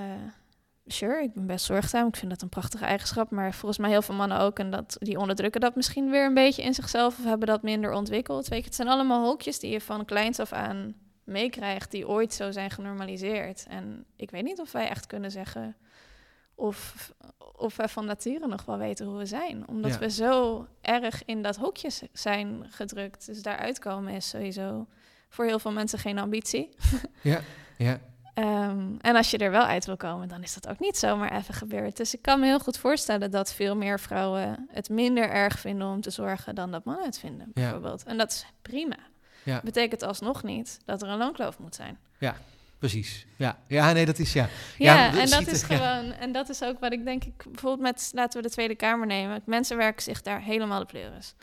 [0.85, 2.07] sure, ik ben best zorgzaam.
[2.07, 3.31] Ik vind dat een prachtige eigenschap.
[3.31, 4.59] Maar volgens mij heel veel mannen ook.
[4.59, 7.17] En dat, die onderdrukken dat misschien weer een beetje in zichzelf.
[7.19, 8.47] Of hebben dat minder ontwikkeld.
[8.47, 11.91] Weet je, het zijn allemaal hokjes die je van kleins af aan meekrijgt.
[11.91, 13.65] Die ooit zo zijn genormaliseerd.
[13.69, 15.75] En ik weet niet of wij echt kunnen zeggen...
[16.59, 17.11] Of,
[17.55, 19.67] of wij van nature nog wel weten hoe we zijn.
[19.67, 19.99] Omdat Ja.
[19.99, 23.25] we zo erg in dat hokje zijn gedrukt.
[23.25, 24.87] Dus daaruit komen is sowieso
[25.29, 26.69] voor heel veel mensen geen ambitie.
[27.21, 27.39] Ja,
[27.77, 27.99] ja.
[28.33, 31.31] Ehm, en als je er wel uit wil komen, dan is dat ook niet zomaar
[31.37, 31.97] even gebeurd.
[31.97, 35.87] Dus ik kan me heel goed voorstellen dat veel meer vrouwen het minder erg vinden
[35.87, 37.61] om te zorgen dan dat mannen het vinden, Ja.
[37.61, 38.03] bijvoorbeeld.
[38.03, 38.97] En dat is prima.
[39.43, 39.61] Ja.
[39.63, 41.97] Betekent alsnog niet dat er een loonkloof moet zijn.
[42.79, 43.25] Precies.
[43.35, 44.47] Ja, ja nee, dat is ja.
[44.77, 45.75] Ja, we en dat is ja.
[45.75, 48.75] gewoon, en dat is ook wat ik denk ik bijvoorbeeld met, laten we de Tweede
[48.75, 49.41] Kamer nemen.
[49.45, 51.35] Mensen werken zich daar helemaal de pleuris.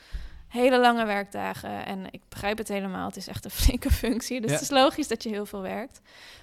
[0.49, 3.07] Hele lange werkdagen en ik begrijp het helemaal.
[3.07, 4.57] Het is echt een flinke functie, dus Ja.
[4.57, 6.01] het is logisch dat je heel veel werkt.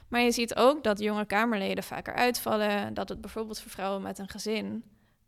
[0.07, 2.93] Maar je ziet ook dat jonge Kamerleden vaker uitvallen.
[2.93, 4.83] Dat het bijvoorbeeld voor vrouwen met een gezin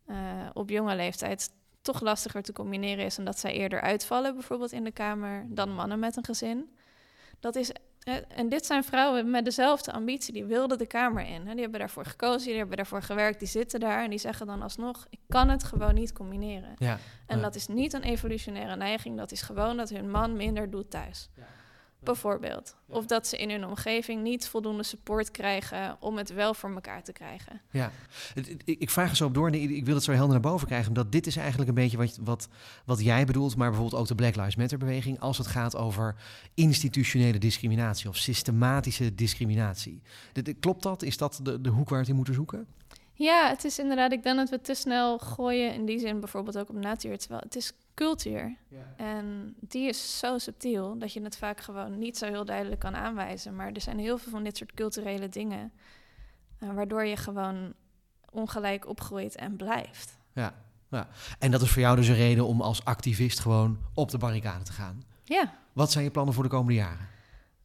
[0.06, 0.16] eh,
[0.54, 1.50] op jonge leeftijd
[1.82, 3.18] toch lastiger te combineren is.
[3.18, 6.70] En dat zij eerder uitvallen, bijvoorbeeld in de Kamer, dan mannen met een gezin.
[7.40, 7.72] Dat is,
[8.28, 10.34] en dit zijn vrouwen met dezelfde ambitie.
[10.34, 11.44] Die wilden de Kamer in.
[11.44, 14.04] Die hebben daarvoor gekozen, die hebben daarvoor gewerkt, die zitten daar.
[14.04, 16.74] En die zeggen dan alsnog, ik kan het gewoon niet combineren.
[16.78, 17.44] Ja, En Ja.
[17.44, 19.18] dat is niet een evolutionaire neiging.
[19.18, 21.30] Dat is gewoon dat hun man minder doet thuis.
[22.04, 22.76] Bijvoorbeeld.
[22.88, 22.96] Ja.
[22.96, 27.04] Of dat ze in hun omgeving niet voldoende support krijgen om het wel voor elkaar
[27.04, 27.62] te krijgen.
[27.72, 27.92] ja.
[28.66, 30.88] Ik vraag er zo op door en ik wil het zo helder naar boven krijgen.
[30.88, 32.48] Omdat dit is eigenlijk een beetje wat, wat,
[32.86, 35.20] wat jij bedoelt, maar bijvoorbeeld ook de Black Lives Matter beweging.
[35.20, 36.16] Als het gaat over
[36.54, 40.02] institutionele discriminatie of systematische discriminatie.
[40.60, 41.02] Klopt dat?
[41.02, 42.68] Is dat de, de hoek waar we het in moeten zoeken?
[43.16, 46.58] Ja, het is inderdaad, ik denk dat we te snel gooien in die zin bijvoorbeeld
[46.58, 47.18] ook op natuur.
[47.18, 48.56] Terwijl het is cultuur.
[48.98, 52.96] En die is zo subtiel dat je het vaak gewoon niet zo heel duidelijk kan
[52.96, 53.56] aanwijzen.
[53.56, 55.72] Maar er zijn heel veel van dit soort culturele dingen.
[56.60, 57.74] eh, waardoor je gewoon
[58.32, 60.18] ongelijk opgroeit en blijft.
[60.34, 60.54] Ja,
[60.90, 61.08] ja.
[61.40, 64.64] En dat is voor jou dus een reden om als activist gewoon op de barricade
[64.64, 65.04] te gaan.
[65.24, 65.54] Ja.
[65.74, 67.08] Wat zijn je plannen voor de komende jaren?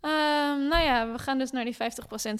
[0.08, 1.76] Ehm, nou ja, we gaan dus naar die 50%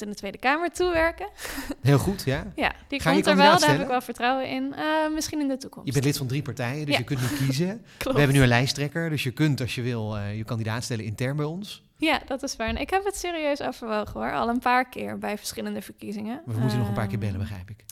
[0.02, 1.28] in de Tweede Kamer toewerken.
[1.82, 2.44] Heel goed, ja.
[2.56, 4.74] Ja, die Ga komt er wel, daar heb ik wel vertrouwen in.
[4.74, 5.86] Eh, misschien in de toekomst.
[5.86, 6.98] Je bent lid van drie partijen, dus Ja.
[7.00, 7.66] je kunt nu kiezen.
[7.98, 11.04] We hebben nu een lijsttrekker, dus je kunt als je wil eh, je kandidaat stellen
[11.04, 11.82] intern bij ons.
[11.96, 12.68] Ja, dat is waar.
[12.68, 14.32] En ik heb het serieus overwogen hoor.
[14.32, 16.42] Al een paar keer bij verschillende verkiezingen.
[16.44, 17.84] We moeten nog een paar keer Ehm, bellen, begrijp ik.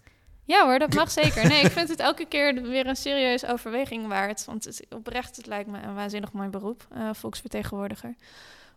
[0.44, 1.48] Ja hoor, dat mag zeker.
[1.48, 4.44] Nee, ik vind het elke keer weer een serieuze overweging waard.
[4.44, 8.14] Want het, oprecht, het lijkt me een waanzinnig mooi beroep, eh, volksvertegenwoordiger.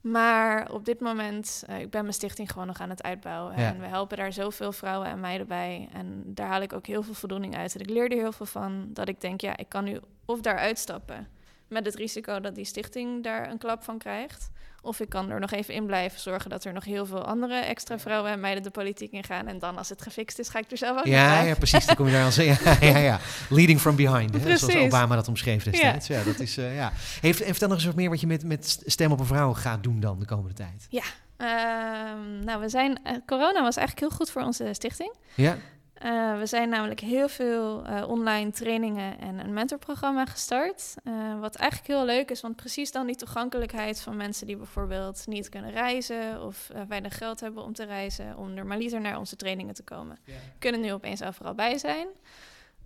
[0.01, 3.59] Maar op dit moment, eh, ik ben mijn stichting gewoon nog aan het uitbouwen.
[3.59, 3.67] Ja.
[3.67, 5.89] En we helpen daar zoveel vrouwen en meiden bij.
[5.93, 7.75] En daar haal ik ook heel veel voldoening uit.
[7.75, 8.89] En ik leer er heel veel van.
[8.93, 11.27] Dat ik denk, ja, ik kan nu of daar uitstappen.
[11.67, 14.49] Met het risico dat die stichting daar een klap van krijgt.
[14.82, 17.55] Of ik kan er nog even in blijven zorgen dat er nog heel veel andere
[17.55, 19.47] extra vrouwen en meiden de politiek in gaan.
[19.47, 21.86] En dan als het gefixt is, ga ik er zelf ook Ja, ja, precies.
[21.86, 23.19] Dan kom je daar als ja, ja, ja.
[23.49, 24.75] Leading from behind, hè, zoals.
[24.75, 26.07] Obama dat omschreef destijds.
[26.07, 26.23] Ja.
[26.23, 26.91] dat is, eh, ja.
[27.21, 29.53] Heeft, en vertel nog eens wat meer wat je met, met Stem op een Vrouw
[29.53, 30.88] gaat doen dan de komende tijd.
[31.38, 35.13] Ehm, nou, we zijn, eh, corona was eigenlijk heel goed voor onze stichting.
[35.36, 35.57] Ja,
[35.99, 40.95] Eh, we zijn namelijk heel veel eh, online trainingen en een mentorprogramma gestart.
[41.03, 45.23] Eh, wat eigenlijk heel leuk is, want precies dan die toegankelijkheid van mensen die bijvoorbeeld
[45.27, 49.73] niet kunnen reizen of weinig geld hebben om te reizen, om normaliter naar onze trainingen
[49.73, 50.17] te komen,
[50.59, 52.07] kunnen nu opeens overal bij zijn.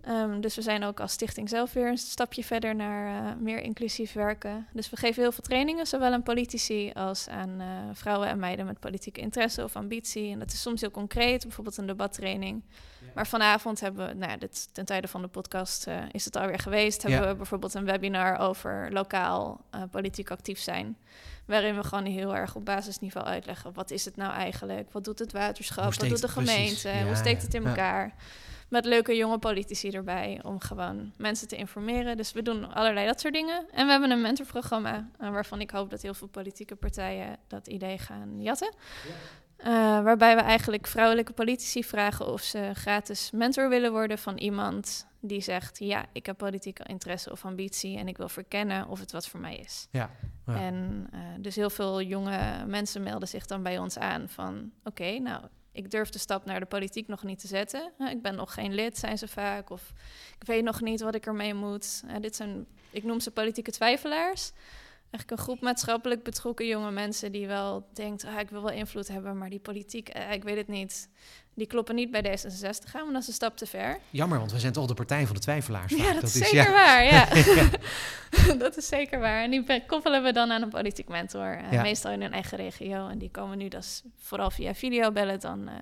[0.06, 3.60] Ehm, dus we zijn ook als stichting zelf weer een stapje verder naar uh, meer
[3.60, 4.66] inclusief werken.
[4.72, 8.66] Dus we geven heel veel trainingen, zowel aan politici als aan uh, vrouwen en meiden
[8.66, 10.32] met politieke interesse of ambitie.
[10.32, 12.62] En dat is soms heel concreet, bijvoorbeeld een debattraining.
[13.00, 13.06] Ja.
[13.14, 16.36] Maar vanavond hebben we, nou ja, dit, ten tijde van de podcast uh, is het
[16.36, 17.28] alweer geweest, hebben ja.
[17.28, 20.96] we bijvoorbeeld een webinar over lokaal politiek actief zijn.
[21.46, 24.92] Waarin we gewoon heel erg op basisniveau uitleggen, wat is het nou eigenlijk?
[24.92, 25.94] Wat doet het waterschap?
[25.94, 26.90] Wat doet de gemeente?
[27.06, 28.14] Hoe steekt het in elkaar?
[28.68, 32.16] Met leuke jonge politici erbij om gewoon mensen te informeren.
[32.16, 33.66] Dus we doen allerlei dat soort dingen.
[33.70, 37.66] En we hebben een mentorprogramma uh, waarvan ik hoop dat heel veel politieke partijen dat
[37.66, 38.74] idee gaan jatten.
[39.08, 39.14] Ja.
[39.58, 45.06] Uh, waarbij we eigenlijk vrouwelijke politici vragen of ze gratis mentor willen worden van iemand
[45.20, 49.12] die zegt: Ja, ik heb politieke interesse of ambitie en ik wil verkennen of het
[49.12, 49.88] wat voor mij is.
[49.90, 50.10] Ja,
[50.46, 50.56] ja.
[50.56, 55.18] En uh, dus heel veel jonge mensen melden zich dan bij ons aan van: Oké,
[55.18, 55.42] nou,
[55.74, 57.92] ik durf de stap naar de politiek nog niet te zetten.
[58.10, 59.70] Ik ben nog geen lid, zijn ze vaak.
[59.70, 59.92] Of
[60.38, 62.02] ik weet nog niet wat ik ermee moet.
[62.20, 64.52] dit zijn, ik noem ze politieke twijfelaars.
[65.10, 69.08] Eigenlijk een groep maatschappelijk betrokken jonge mensen die wel denkt, ah, ik wil wel invloed
[69.08, 71.08] hebben, maar die politiek, eh, ik weet het niet
[71.54, 73.98] die kloppen niet bij D66 gaan, want dat is een stap te ver.
[74.10, 75.92] Jammer, want we zijn toch de partij van de twijfelaars.
[75.92, 77.04] Ja, dat, is zeker waar.
[77.04, 77.28] Ja.
[78.64, 79.42] dat is zeker waar.
[79.42, 81.60] En die koppelen we dan aan een politiek mentor.
[81.72, 83.08] Uh, Meestal in hun eigen regio.
[83.08, 85.74] En die komen nu dus vooral via videobellen dan uh,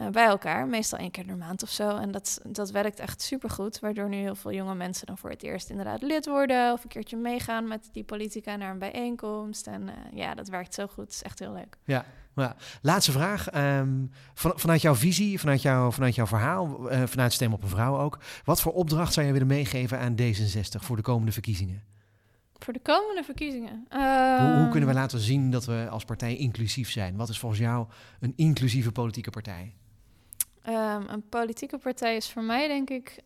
[0.00, 0.66] uh, bij elkaar.
[0.66, 1.96] Meestal één keer per maand of zo.
[1.96, 3.78] En dat, dat werkt echt supergoed.
[3.78, 6.72] Waardoor nu heel veel jonge mensen dan voor het eerst inderdaad lid worden.
[6.72, 9.66] Of een keertje meegaan met die politica naar een bijeenkomst.
[9.66, 11.04] En ja, dat werkt zo goed.
[11.04, 11.76] Het is echt heel leuk.
[11.84, 12.04] Ja,
[12.44, 12.56] ja.
[12.82, 13.54] Laatste vraag.
[13.54, 17.68] Um, van, vanuit jouw visie, vanuit, jou, vanuit jouw verhaal, uh, vanuit Stem op een
[17.68, 18.18] Vrouw ook.
[18.44, 21.82] Wat voor opdracht zou je willen meegeven aan D66 voor de komende verkiezingen?
[22.58, 23.86] Voor de komende verkiezingen?
[23.92, 27.16] Uh, hoe, hoe, kunnen we laten zien dat we als partij inclusief zijn?
[27.16, 27.86] Wat is volgens jou
[28.20, 29.74] een inclusieve politieke partij?
[30.68, 33.18] Um, een politieke partij is voor mij denk ik...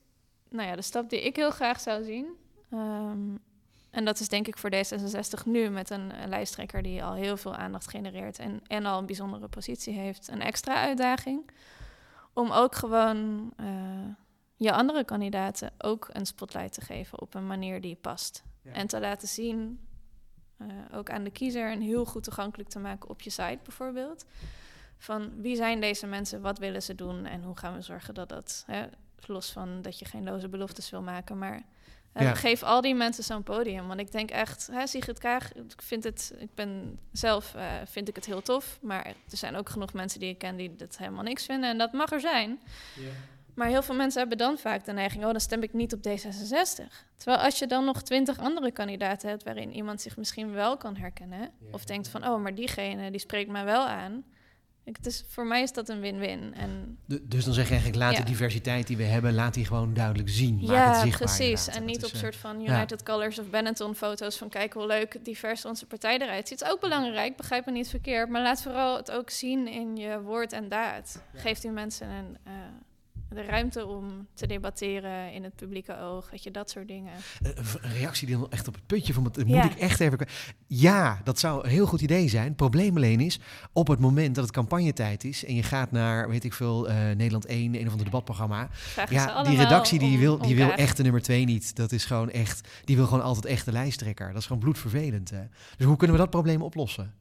[0.50, 2.26] Nou ja, de stap die ik heel graag zou zien...
[2.72, 3.40] Um,
[3.90, 7.54] en dat is denk ik voor D66 nu met een, lijsttrekker die al heel veel
[7.54, 11.50] aandacht genereert en, en al een bijzondere positie heeft, een extra uitdaging.
[12.32, 13.66] Om ook gewoon uh,
[14.56, 18.42] je andere kandidaten ook een spotlight te geven op een manier die past.
[18.72, 19.80] En te laten zien,
[20.58, 24.24] uh, ook aan de kiezer, en heel goed toegankelijk te maken op je site bijvoorbeeld.
[24.98, 28.28] Van wie zijn deze mensen, wat willen ze doen en hoe gaan we zorgen dat
[28.28, 28.86] dat, hè,
[29.26, 31.62] los van dat je geen loze beloftes wil maken, maar
[32.14, 32.34] ja.
[32.34, 33.86] Geef al die mensen zo'n podium.
[33.86, 38.08] Want ik denk echt, hè, Sigrid Kaag, ik vind het, ik ben zelf uh, vind
[38.08, 38.78] ik het heel tof.
[38.82, 41.70] Maar er zijn ook genoeg mensen die ik ken die het helemaal niks vinden.
[41.70, 42.60] En dat mag er zijn.
[42.96, 43.10] Ja.
[43.54, 45.98] Maar heel veel mensen hebben dan vaak de neiging, oh, dan stem ik niet op
[46.08, 46.84] D66.
[47.16, 50.96] Terwijl als je dan nog twintig andere kandidaten hebt waarin iemand zich misschien wel kan
[50.96, 51.50] herkennen.
[51.70, 54.24] Of denkt van, oh, maar diegene die spreekt mij wel aan
[54.84, 56.54] ik, dus voor mij is dat een win-win.
[56.54, 59.94] En dus dan zeg je eigenlijk, laat de diversiteit die we hebben, laat die gewoon
[59.94, 60.54] duidelijk zien.
[60.54, 61.68] Maak ja, het zichtbaar, precies.
[61.68, 65.24] En niet op uh, soort van United Colors of Benetton foto's van kijk hoe leuk
[65.24, 66.58] divers onze partij eruit ziet.
[66.58, 68.28] Het is ook belangrijk, begrijp me niet verkeerd.
[68.28, 71.22] Maar laat vooral het ook zien in je woord en daad.
[71.34, 72.36] Geef die mensen een...
[72.46, 72.52] Uh,
[73.34, 77.12] de ruimte om te debatteren in het publieke oog, weet je, dat soort dingen.
[77.42, 80.18] Een reactie die dan echt op het puntje van, moet ik echt even...
[80.66, 82.54] Ja, dat zou een heel goed idee zijn.
[82.54, 83.40] Probleem alleen is,
[83.72, 86.94] op het moment dat het campagnetijd is en je gaat naar, weet ik veel, uh,
[86.94, 88.68] Nederland 1, een of ander debatprogramma.
[89.08, 91.76] ja, die redactie die wil, die wil echt de nummer 2 niet.
[91.76, 94.28] Dat is gewoon echt, die wil gewoon altijd echt de lijsttrekker.
[94.28, 95.30] Dat is gewoon bloedvervelend.
[95.30, 95.42] Hè?
[95.76, 97.14] Dus hoe kunnen we dat probleem oplossen?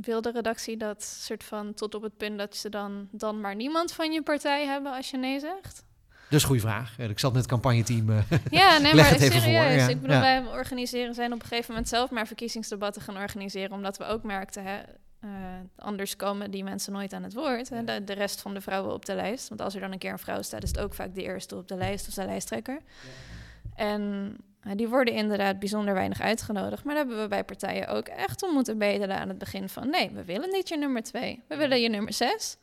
[0.00, 3.54] Wil de redactie dat soort van tot op het punt dat ze dan, dan maar
[3.54, 5.86] niemand van je partij hebben als je nee zegt?
[6.28, 6.98] Dus goede vraag.
[6.98, 8.08] Ik zat met het campagneteam.
[8.08, 8.18] Uh,
[8.50, 9.82] ja, nee, maar serieus.
[9.82, 13.72] Voor, Ik bedoel, wij organiseren zijn op een gegeven moment zelf maar verkiezingsdebatten gaan organiseren,
[13.72, 14.78] omdat we ook merkten, hè,
[15.24, 15.30] uh,
[15.76, 17.68] anders komen die mensen nooit aan het woord.
[17.68, 19.48] Hè, de, de, rest van de vrouwen op de lijst.
[19.48, 21.56] Want als er dan een keer een vrouw staat, is het ook vaak de eerste
[21.56, 22.80] op de lijst of de lijsttrekker.
[22.82, 23.84] Ja.
[23.84, 24.36] En
[24.74, 26.84] die worden inderdaad bijzonder weinig uitgenodigd.
[26.84, 29.90] Maar daar hebben we bij partijen ook echt om moeten bedelen aan het begin van...
[29.90, 32.56] nee, we willen niet je nummer twee, we willen je nummer zes.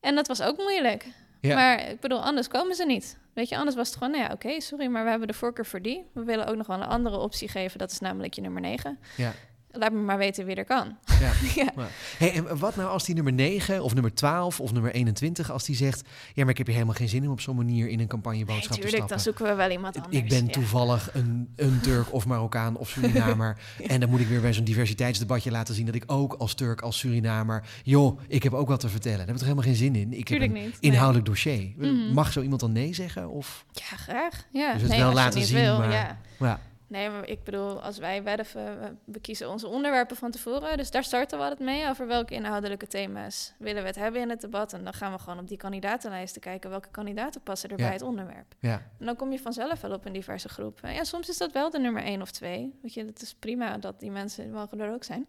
[0.00, 1.06] En dat was ook moeilijk.
[1.40, 3.18] Maar ik bedoel, anders komen ze niet.
[3.34, 5.66] Weet je, anders was het gewoon, nou ja, oké, sorry, maar we hebben de voorkeur
[5.66, 6.06] voor die.
[6.12, 8.98] We willen ook nog wel een andere optie geven, dat is namelijk je nummer negen.
[9.16, 9.32] Ja
[9.78, 10.96] laat me maar weten wie er kan.
[11.20, 11.32] Ja.
[11.54, 11.88] ja.
[12.18, 15.64] Hey, en wat nou als die nummer 9 of nummer 12 of nummer 21, als
[15.64, 16.02] die zegt...
[16.34, 18.70] ja, maar ik heb hier helemaal geen zin om op zo'n manier in een campagneboodschap
[18.70, 19.16] nee, tuurlijk, te stappen.
[19.16, 20.16] dan zoeken we wel iemand anders.
[20.16, 23.58] Ik ben toevallig een, een Turk of Marokkaan of Surinamer...
[23.86, 25.86] en dan moet ik weer bij zo'n diversiteitsdebatje laten zien...
[25.86, 27.64] dat ik ook als Turk, als Surinamer...
[27.82, 29.18] joh, ik heb ook wat te vertellen.
[29.18, 30.12] Daar heb ik toch helemaal geen zin in.
[30.12, 31.72] Ik tuurlijk heb een niet, inhoudelijk dossier.
[31.76, 32.12] Mhm.
[32.12, 33.28] Mag zo iemand dan nee zeggen?
[33.28, 33.64] Of?
[33.72, 34.46] Ja, graag.
[34.50, 34.72] Ja.
[34.72, 36.18] Dus het wel laten zien, wil, maar...
[36.38, 36.60] Ja.
[36.88, 40.76] Nee, maar ik bedoel, als wij werven, we kiezen onze onderwerpen van tevoren.
[40.76, 41.88] Dus daar starten we altijd mee.
[41.88, 44.72] Over welke inhoudelijke thema's willen we het hebben in het debat.
[44.72, 48.02] En dan gaan we gewoon op die kandidatenlijsten kijken welke kandidaten passen er bij het
[48.02, 48.54] onderwerp.
[48.58, 48.82] Ja.
[48.98, 50.80] En dan kom je vanzelf wel op een diverse groep.
[50.82, 52.78] Ja, soms is dat wel de nummer één of twee.
[52.82, 55.26] Weet je, dat is prima dat die mensen mogen er ook zijn.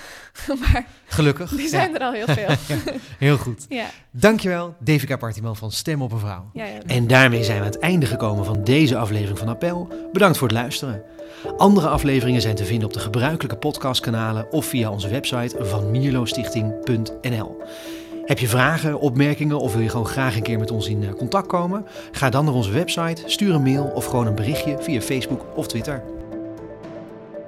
[0.60, 1.50] maar Gelukkig.
[1.50, 2.48] Die zijn er al heel veel.
[3.26, 3.66] heel goed.
[3.68, 3.86] Ja.
[4.10, 6.50] Dankjewel, Devika Partiman van Stem op een Vrouw.
[6.52, 6.80] Ja, ja.
[6.86, 9.88] En daarmee zijn we aan het einde gekomen van deze aflevering van Appel.
[10.12, 10.97] Bedankt voor het luisteren.
[11.56, 17.56] Andere afleveringen zijn te vinden op de gebruikelijke podcastkanalen of via onze website van mierlostichting.nl.
[18.24, 21.46] Heb je vragen, opmerkingen of wil je gewoon graag een keer met ons in contact
[21.46, 21.86] komen?
[22.10, 25.66] Ga dan naar onze website, stuur een mail of gewoon een berichtje via Facebook of
[25.66, 26.17] Twitter.